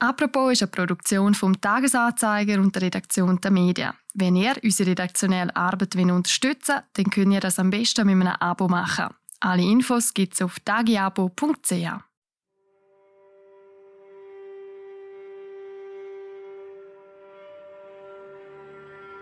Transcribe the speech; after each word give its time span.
Apropos 0.00 0.52
ist 0.52 0.62
eine 0.62 0.70
Produktion 0.70 1.34
vom 1.34 1.60
Tagesanzeiger 1.60 2.60
und 2.60 2.72
der 2.74 2.82
Redaktion 2.82 3.40
der 3.40 3.50
Medien. 3.50 3.92
Wenn 4.14 4.36
ihr 4.36 4.54
unsere 4.62 4.90
redaktionelle 4.90 5.54
Arbeit 5.56 5.96
unterstützen 5.96 6.76
wollt, 6.76 6.84
dann 6.94 7.10
könnt 7.10 7.32
ihr 7.32 7.40
das 7.40 7.58
am 7.58 7.70
besten 7.70 8.06
mit 8.06 8.14
einem 8.14 8.36
Abo 8.38 8.68
machen. 8.68 9.08
Alle 9.40 9.62
Infos 9.62 10.14
gibt 10.14 10.34
es 10.34 10.42
auf 10.42 10.60
tagiabo.ch. 10.60 12.08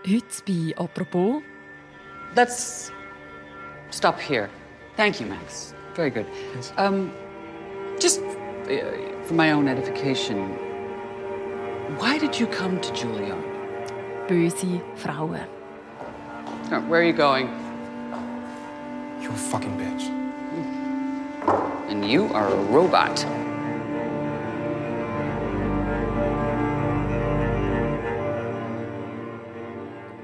Heute 0.05 0.25
bei 0.45 0.77
«Apropos». 0.77 1.41
Let's 2.35 2.91
stop 3.91 4.19
here. 4.19 4.49
Thank 4.95 5.19
you, 5.19 5.27
Max. 5.27 5.73
Very 5.95 6.11
good. 6.11 6.25
Yes. 6.55 6.71
Um, 6.77 7.11
just 7.99 8.21
uh, 8.21 9.25
for 9.25 9.33
my 9.33 9.51
own 9.51 9.67
edification, 9.67 10.57
why 11.95 12.17
did 12.17 12.37
you 12.39 12.47
come 12.47 12.79
to 12.81 12.93
Juilliard? 12.93 13.43
Böse 14.27 14.81
Frauen. 14.95 15.47
Uh, 16.69 16.81
Where 16.81 16.99
are 16.99 17.03
you 17.03 17.13
going? 17.13 17.47
You 19.21 19.29
a 19.29 19.33
fucking 19.33 19.77
bitch. 19.77 20.09
And 21.89 22.05
you 22.05 22.25
are 22.33 22.47
a 22.47 22.63
robot. 22.73 23.25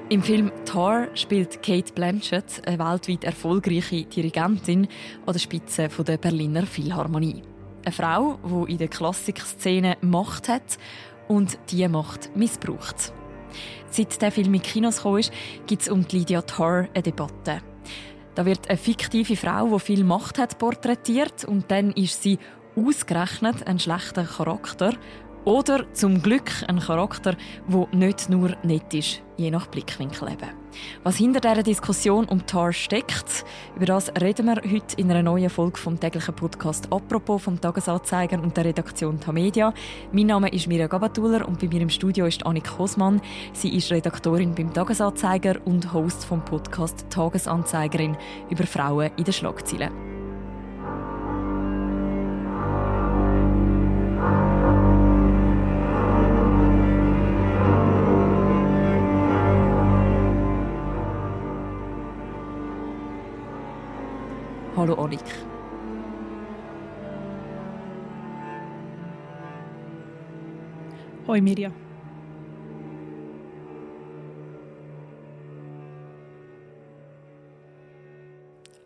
Im 0.09 0.21
Film 0.21 0.51
Tar 0.65 1.07
spielt 1.15 1.63
Kate 1.63 1.91
Blanchett, 1.93 2.61
eine 2.67 2.77
weltweit 2.77 3.23
erfolgreiche 3.23 4.03
Dirigentin 4.03 4.87
an 5.25 5.33
der 5.33 5.39
Spitze 5.39 5.87
der 5.87 6.17
Berliner 6.17 6.67
Philharmonie. 6.67 7.41
Eine 7.85 7.91
Frau, 7.91 8.37
die 8.43 8.73
in 8.73 8.77
der 8.77 8.89
Klassikszene 8.89 9.97
Macht 10.01 10.49
hat 10.49 10.77
und 11.27 11.57
diese 11.69 11.89
Macht 11.89 12.35
missbraucht. 12.35 13.13
Seit 13.89 14.21
der 14.21 14.31
Film 14.31 14.53
in 14.53 14.61
Kinos 14.61 15.05
ist, 15.05 15.31
gibt 15.67 15.83
es 15.83 15.89
um 15.89 16.05
Lydia 16.11 16.41
Tarr 16.41 16.87
eine 16.93 17.03
Debatte. 17.03 17.61
Da 18.35 18.45
wird 18.45 18.67
eine 18.67 18.77
fiktive 18.77 19.35
Frau, 19.35 19.67
die 19.67 19.79
viel 19.79 20.03
Macht 20.03 20.39
hat, 20.39 20.57
porträtiert 20.57 21.45
und 21.45 21.69
dann 21.69 21.91
ist 21.91 22.23
sie 22.23 22.39
ausgerechnet 22.75 23.67
ein 23.67 23.79
schlechter 23.79 24.23
Charakter 24.23 24.93
oder 25.45 25.91
zum 25.93 26.21
Glück 26.21 26.51
ein 26.67 26.79
Charakter, 26.79 27.35
der 27.67 27.87
nicht 27.91 28.29
nur 28.29 28.55
nett 28.63 28.93
ist, 28.93 29.21
je 29.37 29.51
nach 29.51 29.67
Blickwinkel 29.67 30.31
eben. 30.31 30.49
Was 31.03 31.17
hinter 31.17 31.39
dieser 31.39 31.63
Diskussion 31.63 32.25
um 32.25 32.45
Tar 32.45 32.73
steckt, 32.73 33.45
über 33.75 33.85
das 33.85 34.11
reden 34.19 34.45
wir 34.45 34.55
heute 34.55 34.95
in 34.97 35.11
einer 35.11 35.23
neuen 35.23 35.49
Folge 35.49 35.77
vom 35.77 35.99
täglichen 35.99 36.35
Podcast 36.35 36.91
«Apropos» 36.91 37.43
vom 37.43 37.59
Tagesanzeiger 37.59 38.41
und 38.41 38.55
der 38.57 38.65
Redaktion 38.65 39.19
Tamedia. 39.19 39.73
Mein 40.11 40.27
Name 40.27 40.49
ist 40.49 40.67
Mirja 40.67 40.87
Gabatuller 40.87 41.47
und 41.47 41.59
bei 41.59 41.67
mir 41.67 41.81
im 41.81 41.89
Studio 41.89 42.25
ist 42.25 42.45
Annik 42.45 42.77
Hosmann. 42.77 43.21
Sie 43.53 43.75
ist 43.75 43.91
Redaktorin 43.91 44.55
beim 44.55 44.73
Tagesanzeiger 44.73 45.55
und 45.65 45.93
Host 45.93 46.25
vom 46.25 46.43
Podcast 46.43 47.05
«Tagesanzeigerin» 47.09 48.17
über 48.49 48.65
Frauen 48.65 49.11
in 49.17 49.23
den 49.25 49.33
Schlagzeilen. 49.33 50.12
Hallo 64.83 64.95
Annik. 64.95 65.23
Hoi 71.25 71.39
Mirja. 71.39 71.71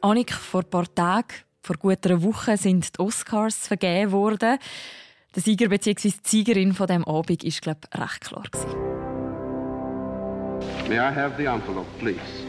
Annik, 0.01 0.31
vor 0.33 0.61
ein 0.61 0.69
paar 0.69 0.85
Tagen, 0.93 1.33
vor 1.63 1.77
gut 1.77 2.05
einer 2.05 2.21
Woche, 2.21 2.57
sind 2.57 2.95
die 2.95 2.99
Oscars 2.99 3.65
vergeben 3.67 4.11
worden. 4.11 4.59
Der 5.35 5.41
Sieger 5.41 5.67
bzw. 5.67 6.11
die 6.11 6.13
Siegerin 6.23 6.73
von 6.73 6.85
dem 6.85 7.05
Abend 7.05 7.43
ist, 7.43 7.63
glaube 7.63 7.79
ich, 7.91 7.99
recht 7.99 8.21
klar 8.21 8.43
gewesen. 8.51 8.69
May 10.87 10.97
I 10.97 11.11
have 11.11 11.33
the 11.37 11.45
envelope, 11.45 11.87
please? 11.97 12.46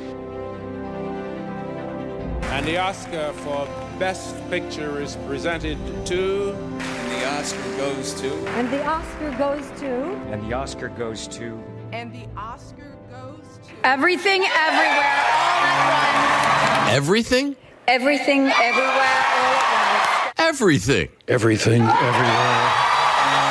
And 2.51 2.67
the 2.67 2.79
Oscar 2.79 3.33
for 3.45 3.69
Best 3.99 4.35
Picture 4.49 5.03
is 5.03 5.17
presented 5.27 5.79
to. 6.07 6.53
And 6.55 7.13
the 7.13 7.29
Oscar 7.39 7.77
goes 7.77 8.15
to. 8.21 8.33
And 8.49 8.73
the 8.73 8.85
Oscar 8.87 9.31
goes 9.33 9.71
to. 9.81 9.87
And 10.33 10.51
the 10.51 10.55
Oscar 10.55 10.89
goes 10.89 11.29
to. 11.29 11.63
And 11.93 12.13
the 12.13 12.27
Oscar 12.37 12.97
goes 13.11 13.61
to. 13.69 13.75
Everything, 13.85 14.43
everywhere, 14.45 15.15
all 15.39 15.63
at 15.63 16.85
once. 16.85 16.97
Everything? 16.97 17.57
Everything, 17.87 18.41
everywhere, 18.47 18.93
all 18.93 19.55
at 19.55 20.35
once. 20.35 20.49
Everything. 20.49 21.09
Everything, 21.29 21.83
everywhere. 21.83 22.88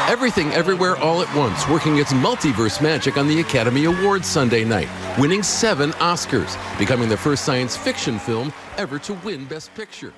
Everything 0.07 0.53
Everywhere 0.53 0.95
All 0.95 1.22
at 1.22 1.28
Once, 1.35 1.68
working 1.68 1.97
its 1.97 2.13
multiverse 2.13 2.81
magic 2.81 3.18
on 3.18 3.28
the 3.28 3.41
Academy 3.41 3.85
Awards 3.85 4.25
Sunday 4.25 4.63
night, 4.63 4.88
winning 5.18 5.44
seven 5.44 5.91
Oscars, 6.00 6.57
becoming 6.79 7.09
the 7.09 7.18
first 7.18 7.44
science 7.44 7.75
fiction 7.75 8.17
film 8.17 8.53
ever 8.78 9.00
to 9.00 9.13
win 9.25 9.46
Best 9.47 9.69
Picture. 9.75 10.13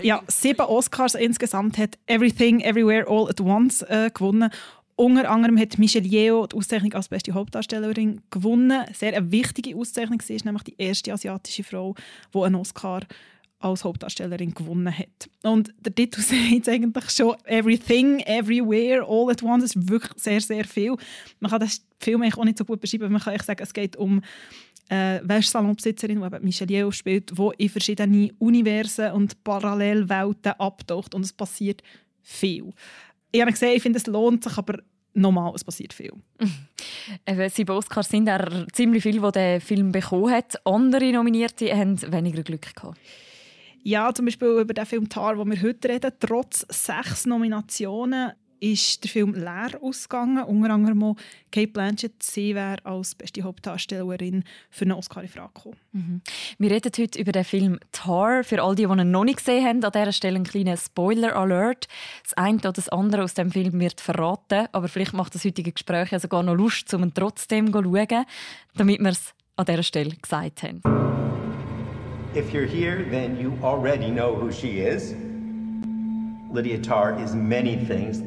Ja, 0.00 0.22
sieben 0.28 0.66
Oscars 0.66 1.16
insgesamt 1.16 1.76
hat 1.76 1.98
Everything, 2.06 2.62
Everywhere, 2.62 3.04
All 3.08 3.28
at 3.28 3.40
Once 3.40 3.82
äh, 3.82 4.10
gewonnen. 4.14 4.48
Unter 4.94 5.28
anderem 5.28 5.58
hat 5.58 5.76
Michelle 5.76 6.06
Yeoh 6.06 6.46
die 6.46 6.56
Auszeichnung 6.56 6.92
als 6.92 7.08
beste 7.08 7.32
Hauptdarstellerin 7.32 8.20
gewonnen. 8.30 8.84
Sehr 8.94 9.16
eine 9.16 9.32
wichtige 9.32 9.74
Auszeichnung. 9.76 10.20
Sie 10.22 10.36
ist 10.36 10.44
nämlich 10.44 10.62
die 10.62 10.76
erste 10.78 11.12
asiatische 11.12 11.64
Frau, 11.64 11.96
die 12.32 12.38
einen 12.38 12.54
Oscar 12.54 13.00
als 13.62 13.84
Hauptdarstellerin 13.84 14.54
gewonnen 14.54 14.96
hat. 14.96 15.30
Und 15.42 15.72
der 15.80 15.94
Titel 15.94 16.20
sagt 16.20 16.68
eigentlich 16.68 17.10
schon 17.10 17.36
Everything, 17.44 18.20
Everywhere, 18.20 19.04
All 19.06 19.30
at 19.30 19.42
Once. 19.42 19.64
Das 19.64 19.76
ist 19.76 19.88
wirklich 19.88 20.12
sehr, 20.16 20.40
sehr 20.40 20.64
viel. 20.64 20.96
Man 21.40 21.50
kann 21.50 21.60
das 21.60 21.84
Film 21.98 22.22
eigentlich 22.22 22.38
auch 22.38 22.44
nicht 22.44 22.58
so 22.58 22.64
gut 22.64 22.80
beschreiben. 22.80 23.12
Man 23.12 23.20
kann 23.20 23.34
echt 23.34 23.46
sagen, 23.46 23.62
es 23.62 23.72
geht 23.72 23.96
um 23.96 24.22
äh, 24.88 25.20
Wäschsalonbesitzerin, 25.22 26.20
die 26.20 26.26
eben 26.26 26.44
Michelle 26.44 26.72
Yeoh 26.72 26.90
spielt, 26.90 27.30
die 27.36 27.50
in 27.58 27.68
verschiedene 27.68 28.30
Universen 28.38 29.12
und 29.12 29.42
Parallelwelten 29.42 30.52
abtaucht 30.52 31.14
und 31.14 31.24
es 31.24 31.32
passiert 31.32 31.82
viel. 32.20 32.70
Ich 33.30 33.40
habe 33.40 33.52
gesehen, 33.52 33.76
ich 33.76 33.82
finde, 33.82 33.98
es 33.98 34.06
lohnt 34.06 34.44
sich, 34.44 34.58
aber 34.58 34.78
nochmal, 35.14 35.52
es 35.54 35.64
passiert 35.64 35.92
viel. 35.92 36.12
Eben, 37.26 37.48
sieben 37.48 37.70
Oscars 37.70 38.08
sind 38.08 38.28
auch 38.28 38.66
ziemlich 38.72 39.02
viele, 39.02 39.20
die 39.20 39.32
den 39.32 39.60
Film 39.60 39.92
bekommen 39.92 40.30
hat. 40.30 40.64
Andere 40.66 41.10
Nominierte 41.12 41.74
haben 41.74 42.00
weniger 42.12 42.42
Glück 42.42 42.74
gehabt. 42.74 42.98
Ja, 43.84 44.14
zum 44.14 44.26
Beispiel 44.26 44.48
über 44.48 44.74
den 44.74 44.86
Film 44.86 45.08
Tar, 45.08 45.34
den 45.34 45.50
wir 45.50 45.60
heute 45.60 45.88
reden. 45.88 46.12
Trotz 46.20 46.64
sechs 46.68 47.26
Nominationen 47.26 48.32
ist 48.60 49.02
der 49.02 49.10
Film 49.10 49.34
leer 49.34 49.72
ausgegangen. 49.82 50.44
Unter 50.44 50.70
anderem 50.70 51.02
auch 51.02 51.16
Kate 51.50 51.66
Blanchett. 51.66 52.22
Sie 52.22 52.54
wäre 52.54 52.76
als 52.84 53.16
beste 53.16 53.42
Hauptdarstellerin 53.42 54.44
für 54.70 54.84
einen 54.84 54.92
Oscar 54.92 55.22
in 55.22 55.28
Frage 55.28 55.50
gekommen. 55.52 56.22
Wir 56.58 56.70
reden 56.70 56.92
heute 56.96 57.18
über 57.18 57.32
den 57.32 57.42
Film 57.42 57.80
Tar. 57.90 58.44
Für 58.44 58.62
all 58.62 58.76
die, 58.76 58.86
die 58.86 58.92
ihn 58.92 59.10
noch 59.10 59.24
nicht 59.24 59.38
gesehen 59.38 59.66
haben, 59.66 59.84
an 59.84 59.90
dieser 59.90 60.12
Stelle 60.12 60.36
ein 60.36 60.44
kleiner 60.44 60.76
Spoiler-Alert. 60.76 61.88
Das 62.22 62.34
eine 62.34 62.58
oder 62.58 62.72
das 62.72 62.88
andere 62.88 63.24
aus 63.24 63.34
dem 63.34 63.50
Film 63.50 63.80
wird 63.80 64.00
verraten, 64.00 64.68
aber 64.70 64.86
vielleicht 64.86 65.12
macht 65.12 65.34
das 65.34 65.44
heutige 65.44 65.72
Gespräch 65.72 66.12
ja 66.12 66.20
sogar 66.20 66.44
noch 66.44 66.54
Lust, 66.54 66.94
um 66.94 67.02
ihn 67.02 67.14
trotzdem 67.14 67.72
zu 67.72 67.82
schauen, 67.82 68.26
damit 68.76 69.00
wir 69.00 69.10
es 69.10 69.34
an 69.56 69.66
dieser 69.66 69.82
Stelle 69.82 70.14
gesagt 70.14 70.62
haben. 70.62 71.41
If 72.34 72.54
you're 72.54 72.64
here, 72.64 73.04
then 73.10 73.38
you 73.38 73.52
already 73.62 74.10
know 74.10 74.34
who 74.34 74.50
she 74.50 74.80
is. 74.80 75.14
Lydia 76.50 76.78
Tarr 76.78 77.18
is 77.22 77.34
many 77.34 77.76
things. 77.76 78.22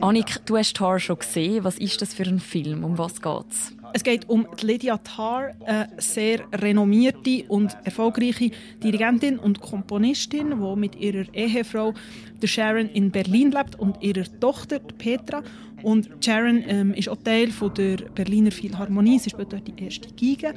Annik, 0.00 0.46
du 0.46 0.56
hast 0.56 0.76
Tar 0.76 0.98
schon 0.98 1.18
gesehen. 1.18 1.62
Was 1.62 1.76
ist 1.76 2.00
das 2.00 2.14
für 2.14 2.22
ein 2.22 2.40
Film? 2.40 2.84
Um 2.84 2.96
was 2.96 3.20
geht's? 3.20 3.74
Es 3.92 4.02
geht 4.02 4.30
um 4.30 4.46
Lydia 4.62 4.96
Tarr, 4.96 5.52
eine 5.66 5.90
sehr 5.98 6.40
renommierte 6.54 7.44
und 7.48 7.76
erfolgreiche 7.84 8.50
Dirigentin 8.82 9.38
und 9.38 9.60
Komponistin, 9.60 10.58
die 10.58 10.76
mit 10.80 10.96
ihrer 10.96 11.26
Ehefrau 11.34 11.92
der 12.40 12.46
Sharon 12.46 12.88
in 12.88 13.10
Berlin 13.10 13.50
lebt 13.50 13.78
und 13.78 14.02
ihrer 14.02 14.24
Tochter 14.40 14.78
Petra. 14.78 15.42
Und 15.82 16.08
Sharon 16.24 16.64
ähm, 16.66 16.94
ist 16.94 17.10
auch 17.10 17.18
Teil 17.22 17.50
von 17.50 17.74
der 17.74 17.98
Berliner 18.14 18.52
Philharmonie. 18.52 19.18
Sie 19.18 19.28
spielt 19.28 19.52
dort 19.52 19.68
die 19.68 19.84
erste 19.84 20.08
Geige. 20.14 20.54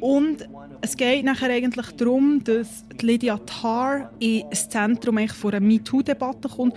Und 0.00 0.48
es 0.80 0.96
geht 0.96 1.24
nachher 1.24 1.50
eigentlich 1.50 1.90
darum, 1.92 2.42
dass 2.44 2.84
Lydia 3.00 3.38
Tarr 3.38 4.10
ins 4.18 4.68
Zentrum 4.68 5.26
von 5.28 5.54
einer 5.54 5.66
MeToo-Debatte 5.66 6.48
kommt, 6.48 6.74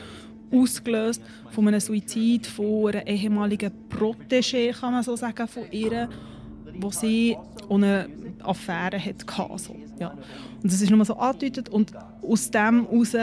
ausgelöst 0.51 1.21
von 1.51 1.67
einem 1.67 1.79
Suizid 1.79 2.47
von 2.47 2.87
einer 2.87 3.07
ehemaligen 3.07 3.71
Protégé, 3.89 4.71
kann 4.73 4.93
man 4.93 5.03
so 5.03 5.15
sagen, 5.15 5.47
von 5.47 5.63
ihr, 5.71 6.09
wo 6.79 6.91
sie 6.91 7.37
eine 7.69 8.09
Affäre 8.43 8.99
hatte. 8.99 9.25
So, 9.57 9.75
ja. 9.99 10.09
Und 10.09 10.71
das 10.71 10.81
ist 10.81 10.89
nur 10.89 11.05
so 11.05 11.15
angedeutet 11.15 11.69
und 11.69 11.93
aus 12.21 12.51
dem 12.51 12.87
heraus 12.87 13.15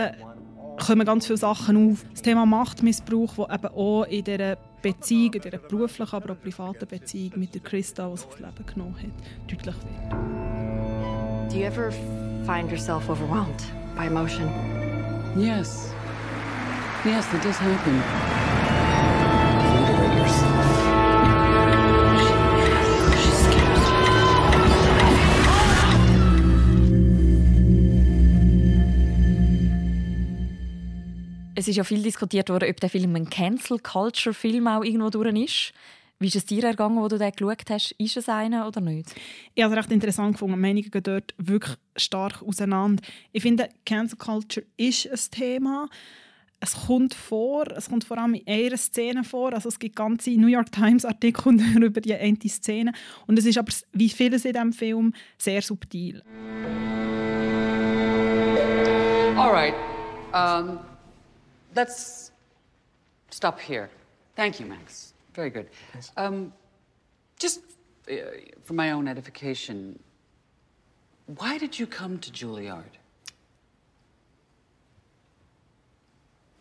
kommen 0.87 1.05
ganz 1.05 1.27
viele 1.27 1.39
Sachen 1.39 1.93
auf. 1.93 2.05
Das 2.11 2.23
Thema 2.23 2.47
Machtmissbrauch, 2.47 3.35
das 3.49 3.59
eben 3.59 3.75
auch 3.75 4.05
in 4.05 4.25
dieser 4.25 4.57
Beziehung, 4.83 5.35
in 5.35 5.43
dieser 5.43 5.59
beruflichen, 5.59 6.15
aber 6.15 6.33
auch 6.33 6.41
privaten 6.41 6.87
Beziehung 6.87 7.33
mit 7.37 7.55
der 7.55 7.63
Christa, 7.63 8.09
die 8.09 8.17
sich 8.17 8.29
das 8.29 8.41
Leben 8.41 8.67
genommen 8.67 8.97
hat, 8.97 9.51
deutlich 9.51 9.75
wird. 9.75 11.53
Do 11.53 11.57
you 11.57 11.65
ever 11.65 11.91
find 12.45 12.71
yourself 12.71 13.09
overwhelmed 13.09 13.63
by 13.97 14.07
emotion? 14.07 14.49
Yes. 15.37 15.93
Yes, 17.05 17.27
that 17.31 17.43
does 17.43 17.59
happen. 17.59 18.03
Es 31.59 31.67
ist 31.67 31.75
ja 31.75 31.83
viel 31.83 32.05
diskutiert 32.05 32.51
worden, 32.51 32.71
ob 32.71 32.79
der 32.79 32.89
Film 32.89 33.17
ein 33.17 33.29
Cancel-Culture-Film 33.29 34.69
auch 34.69 34.85
irgendwo 34.85 35.11
durch 35.11 35.35
ist. 35.35 35.73
Wie 36.21 36.29
ist 36.29 36.37
es 36.37 36.47
dir 36.47 36.63
ergangen, 36.63 37.03
wo 37.03 37.09
du 37.09 37.19
den 37.19 37.33
geschaut 37.33 37.69
hast? 37.69 37.91
Ist 37.99 38.17
es 38.17 38.29
einer 38.29 38.69
oder 38.69 38.81
nicht? 38.81 39.13
Ich 39.57 39.65
habe 39.65 39.75
es 39.75 39.81
recht 39.81 39.91
interessant 39.91 40.35
gefunden. 40.35 40.61
Meinungen 40.61 40.89
gehen 40.89 41.03
dort 41.03 41.35
wirklich 41.37 41.77
stark 41.97 42.45
auseinander. 42.45 43.03
Ich 43.33 43.43
finde, 43.43 43.71
Cancel 43.85 44.17
Culture 44.17 44.65
ist 44.77 45.09
ein 45.09 45.19
Thema. 45.33 45.89
Es 46.61 46.87
kommt 46.87 47.15
vor, 47.15 47.67
es 47.73 47.89
kommt 47.89 48.05
vor 48.05 48.19
allem 48.19 48.35
in 48.35 48.47
einer 48.47 48.77
Szene 48.77 49.25
vor. 49.25 49.53
Also 49.53 49.69
es 49.69 49.81
gibt 49.81 49.97
ganze 49.97 50.31
New 50.31 50.47
York 50.47 50.71
Times 50.71 51.05
Artikel 51.05 51.61
über 51.83 52.01
die 52.01 52.15
eine 52.15 52.39
Szene. 52.47 52.93
Und 53.27 53.37
es 53.37 53.47
ist 53.47 53.59
aber, 53.59 53.73
wie 53.93 54.11
vieles 54.11 54.45
in 54.45 54.53
diesem 54.53 54.73
Film, 54.73 55.13
sehr 55.39 55.63
subtil. 55.63 56.23
All 59.35 59.51
right. 59.51 59.75
Um, 60.33 60.79
let's 61.79 62.33
stop 63.31 63.57
here. 63.61 63.89
Thank 64.35 64.59
you, 64.61 64.67
Max. 64.67 65.15
Very 65.35 65.51
good. 65.51 65.67
Um, 66.17 66.53
just 67.39 67.61
uh, 68.11 68.15
for 68.65 68.75
my 68.75 68.89
own 68.93 69.07
edification, 69.09 69.99
why 71.41 71.59
did 71.59 71.79
you 71.79 71.87
come 71.87 72.19
to 72.19 72.31
Juilliard? 72.31 72.95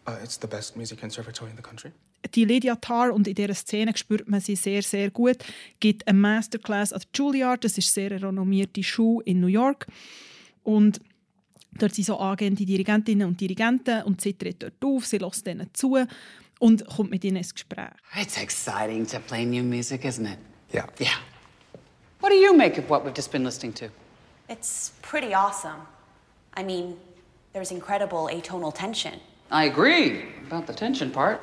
Uh, 0.05 0.23
it's 0.23 0.37
the 0.37 0.47
best 0.47 0.77
music 0.77 0.99
conservatory 0.99 1.49
in 1.49 1.57
the 1.57 1.67
country. 1.71 1.91
Die 2.35 2.45
Lydia 2.45 2.75
Tarr, 2.75 3.13
und 3.13 3.27
in 3.27 3.35
dieser 3.35 3.53
Szene 3.53 3.95
spürt 3.95 4.27
man 4.27 4.41
sie 4.41 4.55
sehr, 4.55 4.81
sehr 4.81 5.09
gut, 5.11 5.37
gibt 5.79 6.07
eine 6.07 6.19
Masterclass 6.19 6.91
an 6.93 7.01
Juilliard. 7.13 7.63
Das 7.63 7.77
ist 7.77 7.97
eine 7.97 8.09
sehr 8.09 8.21
renommierte 8.21 8.83
Schule 8.83 9.23
in 9.25 9.39
New 9.39 9.47
York. 9.47 9.87
Und 10.63 10.99
dort 11.81 11.95
sind 11.95 12.05
so 12.05 12.17
angehende 12.17 12.65
Dirigentinnen 12.65 13.27
und 13.27 13.39
Dirigenten 13.39 14.03
und 14.03 14.21
sie 14.21 14.33
tritt 14.33 14.63
dort 14.63 14.83
auf, 14.83 15.05
sie 15.05 15.17
lässt 15.17 15.45
denen 15.45 15.69
zu 15.73 15.97
und 16.59 16.87
kommt 16.87 17.11
mit 17.11 17.23
ihnen 17.23 17.37
ins 17.37 17.53
Gespräch. 17.53 17.89
It's 18.15 18.37
exciting 18.37 19.05
to 19.07 19.19
play 19.19 19.45
new 19.45 19.63
music, 19.63 20.03
isn't 20.03 20.25
it? 20.25 20.39
Yeah. 20.73 20.87
Yeah. 20.99 21.17
What 22.19 22.29
do 22.31 22.35
you 22.35 22.53
make 22.53 22.77
of 22.79 22.89
what 22.89 23.03
we've 23.03 23.15
just 23.15 23.31
been 23.31 23.43
listening 23.43 23.73
to? 23.75 23.89
It's 24.49 24.91
pretty 25.01 25.33
awesome. 25.33 25.81
I 26.55 26.63
mean, 26.63 26.97
there's 27.53 27.71
incredible 27.71 28.29
atonal 28.31 28.73
tension. 28.73 29.19
I 29.51 29.65
agree 29.65 30.25
about 30.47 30.67
the 30.67 30.73
tension 30.73 31.11
part. 31.11 31.41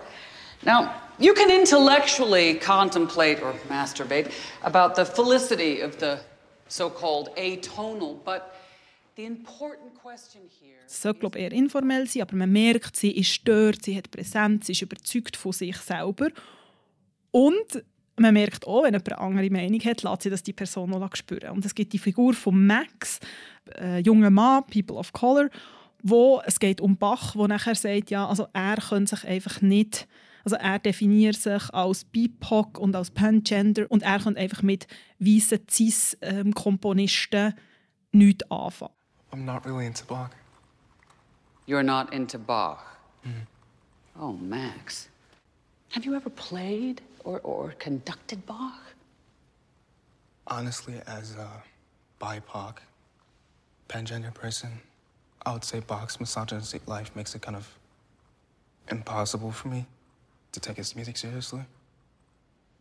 Now, 0.64 0.94
you 1.18 1.34
can 1.34 1.50
intellectually 1.50 2.54
contemplate 2.54 3.40
or 3.42 3.52
masturbate 3.68 4.32
about 4.62 4.96
the 4.96 5.04
felicity 5.04 5.80
of 5.80 5.98
the 5.98 6.20
so 6.68 6.90
called 6.90 7.28
atonal, 7.36 8.18
but 8.24 8.56
Es 10.86 11.02
soll, 11.02 11.14
glaube 11.14 11.38
ich, 11.38 11.44
eher 11.44 11.52
informell 11.52 12.06
sein, 12.06 12.22
aber 12.22 12.36
man 12.36 12.50
merkt, 12.50 12.96
sie 12.96 13.12
ist 13.12 13.28
stört, 13.28 13.82
sie 13.82 13.96
hat 13.96 14.10
Präsenz, 14.10 14.66
sie 14.66 14.72
ist 14.72 14.82
überzeugt 14.82 15.36
von 15.36 15.52
sich 15.52 15.76
selber. 15.76 16.28
Und 17.30 17.84
man 18.16 18.34
merkt 18.34 18.66
auch, 18.66 18.82
wenn 18.82 18.92
jemand 18.92 19.12
eine 19.12 19.20
andere 19.20 19.50
Meinung 19.50 19.80
hat, 19.80 20.02
lässt 20.02 20.22
sie 20.22 20.30
das 20.30 20.42
die 20.42 20.52
Person 20.52 20.90
noch 20.90 21.16
spüren. 21.16 21.50
Und 21.50 21.64
es 21.64 21.74
gibt 21.74 21.92
die 21.92 21.98
Figur 21.98 22.34
von 22.34 22.66
Max, 22.66 23.18
äh, 23.78 23.98
junger 24.00 24.30
Mann, 24.30 24.64
People 24.66 24.96
of 24.96 25.12
Color, 25.12 25.50
wo 26.02 26.40
es 26.44 26.60
geht 26.60 26.80
um 26.80 26.96
Bach, 26.96 27.34
wo 27.34 27.46
nachher 27.46 27.74
sagt, 27.74 28.10
ja, 28.10 28.28
also 28.28 28.46
er 28.52 28.76
könnte 28.76 29.16
sich 29.16 29.26
einfach 29.26 29.62
nicht, 29.62 30.06
also 30.44 30.56
er 30.56 30.78
definiert 30.78 31.36
sich 31.36 31.72
als 31.72 32.04
BIPOC 32.04 32.78
und 32.78 32.94
als 32.94 33.10
Pangender 33.10 33.86
und 33.90 34.02
er 34.02 34.20
könnte 34.20 34.38
einfach 34.40 34.62
mit 34.62 34.86
weißen 35.18 35.60
Cis-Komponisten 35.68 37.54
nichts 38.12 38.50
anfangen. 38.50 38.92
I'm 39.34 39.44
not 39.44 39.66
really 39.66 39.84
into 39.84 40.04
Bach. 40.04 40.32
You're 41.66 41.82
not 41.82 42.12
into 42.12 42.38
Bach. 42.38 43.00
Mm-hmm. 43.26 44.22
Oh, 44.22 44.34
Max. 44.34 45.08
Have 45.88 46.04
you 46.04 46.14
ever 46.14 46.30
played 46.30 47.00
or, 47.24 47.40
or 47.40 47.72
conducted 47.80 48.46
Bach? 48.46 48.80
Honestly, 50.46 51.00
as 51.08 51.34
a 51.34 51.50
BIPOC, 52.20 52.76
pangender 53.88 54.32
person, 54.32 54.70
I 55.44 55.52
would 55.52 55.64
say 55.64 55.80
Bach's 55.80 56.20
misogynistic 56.20 56.86
life 56.86 57.10
makes 57.16 57.34
it 57.34 57.42
kind 57.42 57.56
of 57.56 57.68
impossible 58.88 59.50
for 59.50 59.66
me 59.66 59.84
to 60.52 60.60
take 60.60 60.76
his 60.76 60.94
music 60.94 61.16
seriously. 61.16 61.62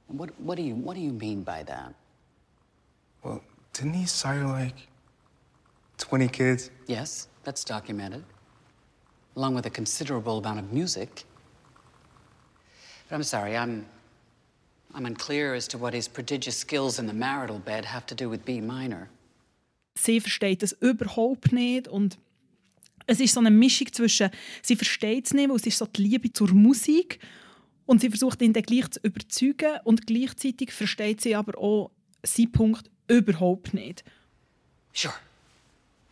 What, 0.05 0.39
what, 0.39 0.57
do 0.57 0.61
you, 0.61 0.75
what 0.75 0.94
do 0.94 1.01
you 1.01 1.13
mean 1.13 1.41
by 1.41 1.63
that? 1.63 1.95
Well, 3.23 3.41
didn't 3.73 3.94
he 3.94 4.05
sire 4.05 4.45
like 4.45 4.88
20 5.98 6.28
kids? 6.30 6.69
Yes, 6.88 7.28
that's 7.44 7.63
documented, 7.63 8.24
along 9.36 9.56
with 9.56 9.66
a 9.66 9.69
considerable 9.69 10.38
amount 10.40 10.60
of 10.60 10.72
music. 10.72 11.25
But 13.10 13.16
I'm 13.16 13.24
sorry, 13.24 13.56
I'm, 13.56 13.86
I'm 14.94 15.06
unclear 15.06 15.54
as 15.54 15.68
to 15.69 15.78
what 15.78 15.94
his 15.94 16.07
prodigious 16.07 16.57
skills 16.57 17.00
in 17.00 17.07
the 17.07 17.13
marital 17.13 17.60
bed 17.60 17.86
have 17.86 18.06
to 18.07 18.16
do 18.16 18.30
with 18.30 18.45
B 18.45 18.62
minor. 18.62 19.10
Sie 19.95 20.19
versteht 20.19 20.63
das 20.63 20.74
überhaupt 20.81 21.51
nicht 21.51 21.88
und 21.88 22.18
es 23.06 23.19
ist 23.19 23.34
so 23.34 23.39
eine 23.39 23.51
Mischung 23.51 23.92
zwischen, 23.92 24.30
sie 24.62 24.75
versteht 24.75 25.28
es 25.28 25.34
nicht, 25.34 25.50
weil 25.50 25.57
es 25.57 25.68
ist 25.68 25.78
so 25.78 25.86
die 25.86 26.01
Liebe 26.01 26.31
zur 26.31 26.51
Musik 26.54 27.19
und 27.86 28.01
sie 28.01 28.10
versucht 28.10 28.42
ihn 28.42 28.54
dann 28.54 28.63
gleich 28.63 28.89
zu 28.89 29.00
überzeugen 29.04 29.80
und 29.84 30.07
gleichzeitig 30.07 30.72
versteht 30.72 31.22
sie 31.22 31.36
aber 31.36 31.57
auch 31.57 31.92
seinen 32.24 32.51
Punkt 32.51 32.89
überhaupt 33.07 33.74
nicht. 33.74 34.04
Sure. 34.94 35.13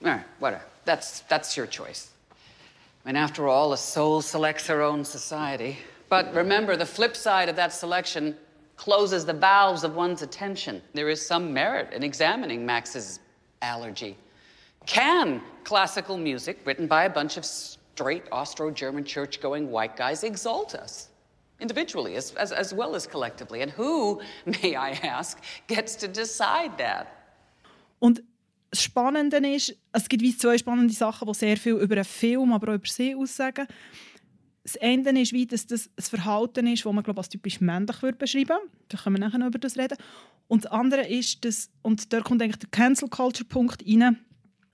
All 0.03 0.11
right, 0.11 0.25
whatever. 0.39 0.63
That's, 0.85 1.21
that's 1.21 1.55
your 1.55 1.67
choice. 1.67 2.11
I 3.05 3.09
mean, 3.09 3.15
after 3.15 3.47
all, 3.47 3.73
a 3.73 3.77
soul 3.77 4.21
selects 4.21 4.67
her 4.67 4.81
own 4.81 5.05
society. 5.05 5.77
But 6.09 6.33
remember, 6.33 6.75
the 6.75 6.85
flip 6.85 7.15
side 7.15 7.49
of 7.49 7.55
that 7.55 7.73
selection 7.73 8.35
closes 8.75 9.25
the 9.25 9.33
valves 9.33 9.83
of 9.83 9.95
one's 9.95 10.21
attention. 10.23 10.81
There 10.93 11.09
is 11.09 11.23
some 11.23 11.53
merit 11.53 11.93
in 11.93 12.03
examining 12.03 12.65
Max's 12.65 13.19
allergy. 13.61 14.17
Can 14.87 15.41
classical 15.63 16.17
music, 16.17 16.59
written 16.65 16.87
by 16.87 17.03
a 17.03 17.09
bunch 17.09 17.37
of 17.37 17.45
straight 17.45 18.23
Austro 18.31 18.71
German 18.71 19.03
church 19.03 19.39
going 19.39 19.69
white 19.69 19.95
guys, 19.95 20.23
exalt 20.23 20.73
us? 20.73 21.09
Individually 21.59 22.15
as, 22.15 22.33
as, 22.33 22.51
as 22.51 22.73
well 22.73 22.95
as 22.95 23.05
collectively. 23.05 23.61
And 23.61 23.71
who, 23.71 24.21
may 24.63 24.75
I 24.75 24.91
ask, 25.03 25.39
gets 25.67 25.95
to 25.97 26.07
decide 26.07 26.77
that? 26.79 27.17
Und 28.01 28.21
das 28.71 28.83
Spannende 28.83 29.37
ist, 29.37 29.77
es 29.91 30.07
gibt 30.07 30.23
wie 30.23 30.35
zwei 30.35 30.57
spannende 30.57 30.93
Sachen, 30.93 31.27
die 31.27 31.33
sehr 31.37 31.57
viel 31.57 31.73
über 31.73 31.95
einen 31.95 32.05
Film, 32.05 32.53
aber 32.53 32.71
auch 32.71 32.75
über 32.75 32.87
sie 32.87 33.13
aussagen. 33.13 33.67
Das 34.63 34.77
eine 34.77 35.21
ist, 35.21 35.33
wie 35.33 35.45
dass 35.45 35.67
das 35.67 35.89
ein 35.97 36.03
Verhalten 36.03 36.67
ist, 36.67 36.85
das 36.85 36.93
man 36.93 37.03
glaube 37.03 37.19
als 37.19 37.29
typisch 37.29 37.59
männlich 37.59 38.01
würde 38.01 38.17
beschreiben 38.17 38.49
würde. 38.49 38.69
Da 38.87 38.97
können 38.97 39.17
wir 39.17 39.19
nachher 39.19 39.39
noch 39.39 39.47
über 39.47 39.59
das 39.59 39.77
reden. 39.77 39.97
Und 40.47 40.65
das 40.65 40.71
andere 40.71 41.07
ist, 41.07 41.43
dass, 41.43 41.69
und 41.81 42.13
da 42.13 42.21
kommt 42.21 42.41
eigentlich 42.41 42.59
der 42.59 42.69
Cancel-Culture-Punkt 42.69 43.85
rein. 43.85 44.19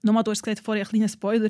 Nochmal, 0.04 0.24
du 0.24 0.32
hast 0.32 0.44
gesagt, 0.44 0.64
vorher 0.64 0.86
ein 0.86 0.90
kleiner 0.90 1.10
Spoiler. 1.10 1.50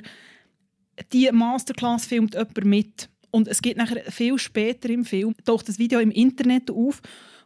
Die 1.12 1.30
Masterclass 1.32 2.06
filmt 2.06 2.36
jemand 2.36 2.66
mit. 2.66 3.10
Und 3.32 3.48
es 3.48 3.62
geht 3.62 3.77
nachher 3.77 4.10
viel 4.12 4.38
später 4.38 4.89
im 4.89 5.04
Film, 5.04 5.36
taucht 5.44 5.68
das 5.68 5.80
Video 5.80 6.00
im 6.00 6.12
Internet 6.12 6.72
auf, 6.72 7.01